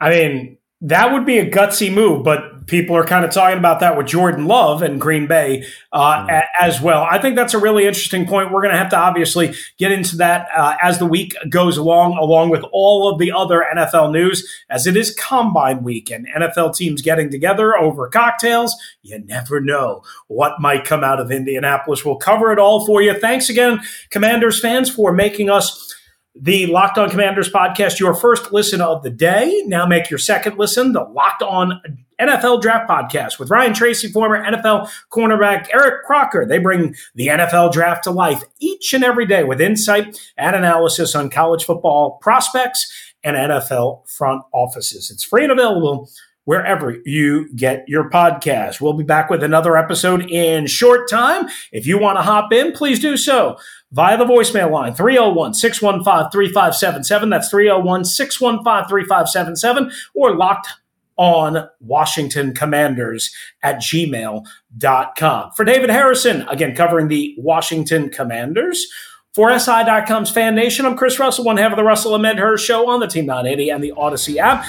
I 0.00 0.10
mean, 0.10 0.58
that 0.82 1.12
would 1.12 1.26
be 1.26 1.38
a 1.38 1.50
gutsy 1.50 1.92
move, 1.92 2.24
but 2.24 2.59
people 2.70 2.96
are 2.96 3.04
kind 3.04 3.24
of 3.24 3.32
talking 3.32 3.58
about 3.58 3.80
that 3.80 3.96
with 3.98 4.06
Jordan 4.06 4.46
Love 4.46 4.80
and 4.80 5.00
Green 5.00 5.26
Bay 5.26 5.64
uh, 5.92 6.26
mm. 6.26 6.42
as 6.60 6.80
well. 6.80 7.02
I 7.02 7.18
think 7.18 7.34
that's 7.34 7.52
a 7.52 7.58
really 7.58 7.84
interesting 7.84 8.26
point. 8.26 8.52
We're 8.52 8.62
going 8.62 8.72
to 8.72 8.78
have 8.78 8.90
to 8.90 8.96
obviously 8.96 9.54
get 9.76 9.90
into 9.90 10.16
that 10.18 10.48
uh, 10.56 10.76
as 10.80 11.00
the 11.00 11.06
week 11.06 11.34
goes 11.48 11.76
along, 11.76 12.16
along 12.16 12.50
with 12.50 12.64
all 12.72 13.10
of 13.10 13.18
the 13.18 13.32
other 13.32 13.66
NFL 13.74 14.12
news, 14.12 14.48
as 14.70 14.86
it 14.86 14.96
is 14.96 15.12
Combine 15.14 15.82
Week 15.82 16.10
and 16.10 16.28
NFL 16.28 16.76
teams 16.76 17.02
getting 17.02 17.28
together 17.28 17.76
over 17.76 18.08
cocktails. 18.08 18.74
You 19.02 19.18
never 19.18 19.60
know 19.60 20.04
what 20.28 20.60
might 20.60 20.84
come 20.84 21.02
out 21.02 21.18
of 21.18 21.32
Indianapolis. 21.32 22.04
We'll 22.04 22.16
cover 22.16 22.52
it 22.52 22.60
all 22.60 22.86
for 22.86 23.02
you. 23.02 23.18
Thanks 23.18 23.50
again, 23.50 23.80
Commanders 24.10 24.60
fans, 24.60 24.88
for 24.88 25.12
making 25.12 25.50
us 25.50 25.92
the 26.34 26.66
Locked 26.66 26.98
On 26.98 27.10
Commanders 27.10 27.50
podcast, 27.50 27.98
your 27.98 28.14
first 28.14 28.52
listen 28.52 28.80
of 28.80 29.02
the 29.02 29.10
day. 29.10 29.62
Now 29.66 29.86
make 29.86 30.10
your 30.10 30.18
second 30.18 30.58
listen, 30.58 30.92
the 30.92 31.02
Locked 31.02 31.42
On 31.42 31.80
NFL 32.20 32.60
Draft 32.60 32.88
Podcast 32.88 33.38
with 33.38 33.50
Ryan 33.50 33.72
Tracy, 33.72 34.08
former 34.08 34.42
NFL 34.44 34.90
cornerback 35.10 35.68
Eric 35.72 36.04
Crocker. 36.04 36.46
They 36.46 36.58
bring 36.58 36.94
the 37.14 37.28
NFL 37.28 37.72
draft 37.72 38.04
to 38.04 38.10
life 38.10 38.42
each 38.58 38.92
and 38.92 39.02
every 39.02 39.26
day 39.26 39.42
with 39.42 39.60
insight 39.60 40.18
and 40.36 40.54
analysis 40.54 41.14
on 41.14 41.30
college 41.30 41.64
football 41.64 42.18
prospects 42.20 43.12
and 43.24 43.36
NFL 43.36 44.08
front 44.08 44.42
offices. 44.52 45.10
It's 45.10 45.24
free 45.24 45.44
and 45.44 45.52
available 45.52 46.10
wherever 46.44 46.96
you 47.04 47.52
get 47.54 47.84
your 47.86 48.10
podcast. 48.10 48.80
We'll 48.80 48.94
be 48.94 49.04
back 49.04 49.30
with 49.30 49.42
another 49.42 49.76
episode 49.76 50.30
in 50.30 50.66
short 50.66 51.08
time. 51.08 51.48
If 51.72 51.86
you 51.86 51.98
want 51.98 52.18
to 52.18 52.22
hop 52.22 52.52
in, 52.52 52.72
please 52.72 52.98
do 52.98 53.16
so 53.16 53.58
via 53.92 54.16
the 54.16 54.24
voicemail 54.24 54.70
line 54.70 54.94
301 54.94 55.54
615 55.54 56.30
3577. 56.30 57.30
That's 57.30 57.50
301 57.50 58.04
615 58.04 58.88
3577 58.88 59.92
or 60.14 60.36
locked 60.36 60.68
on 61.16 61.68
Washington 61.80 62.54
Commanders 62.54 63.30
at 63.62 63.76
gmail.com. 63.76 65.50
For 65.52 65.64
David 65.64 65.90
Harrison, 65.90 66.48
again 66.48 66.74
covering 66.74 67.08
the 67.08 67.34
Washington 67.36 68.08
Commanders. 68.08 68.86
For 69.34 69.56
SI.com's 69.56 70.30
Fan 70.30 70.56
Nation, 70.56 70.86
I'm 70.86 70.96
Chris 70.96 71.20
Russell, 71.20 71.44
one 71.44 71.56
half 71.56 71.70
of 71.70 71.76
the 71.76 71.84
Russell 71.84 72.14
and 72.14 72.22
Medhurst 72.22 72.66
show 72.66 72.88
on 72.88 72.98
the 72.98 73.06
Team 73.06 73.26
980 73.26 73.70
and 73.70 73.84
the 73.84 73.92
Odyssey 73.92 74.40
app. 74.40 74.64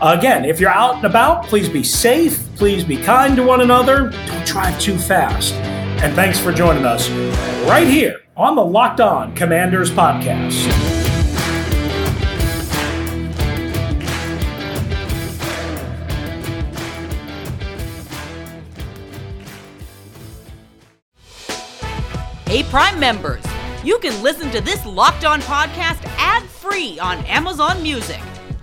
Again, 0.00 0.44
if 0.44 0.60
you're 0.60 0.70
out 0.70 0.96
and 0.96 1.04
about, 1.04 1.44
please 1.44 1.68
be 1.68 1.82
safe, 1.82 2.46
please 2.56 2.84
be 2.84 2.96
kind 2.96 3.36
to 3.36 3.42
one 3.42 3.60
another, 3.60 4.10
don't 4.26 4.46
drive 4.46 4.78
too 4.80 4.98
fast. 4.98 5.54
And 6.02 6.14
thanks 6.14 6.38
for 6.38 6.52
joining 6.52 6.84
us 6.84 7.08
right 7.68 7.86
here 7.86 8.20
on 8.36 8.56
the 8.56 8.64
Locked 8.64 9.00
On 9.00 9.34
Commanders 9.34 9.90
podcast. 9.90 10.94
Hey, 22.46 22.62
Prime 22.64 23.00
members, 23.00 23.42
you 23.82 23.98
can 23.98 24.22
listen 24.22 24.50
to 24.50 24.60
this 24.60 24.84
Locked 24.86 25.24
On 25.24 25.40
podcast 25.40 26.04
ad 26.18 26.42
free 26.44 26.98
on 26.98 27.18
Amazon 27.24 27.82
Music. 27.82 28.20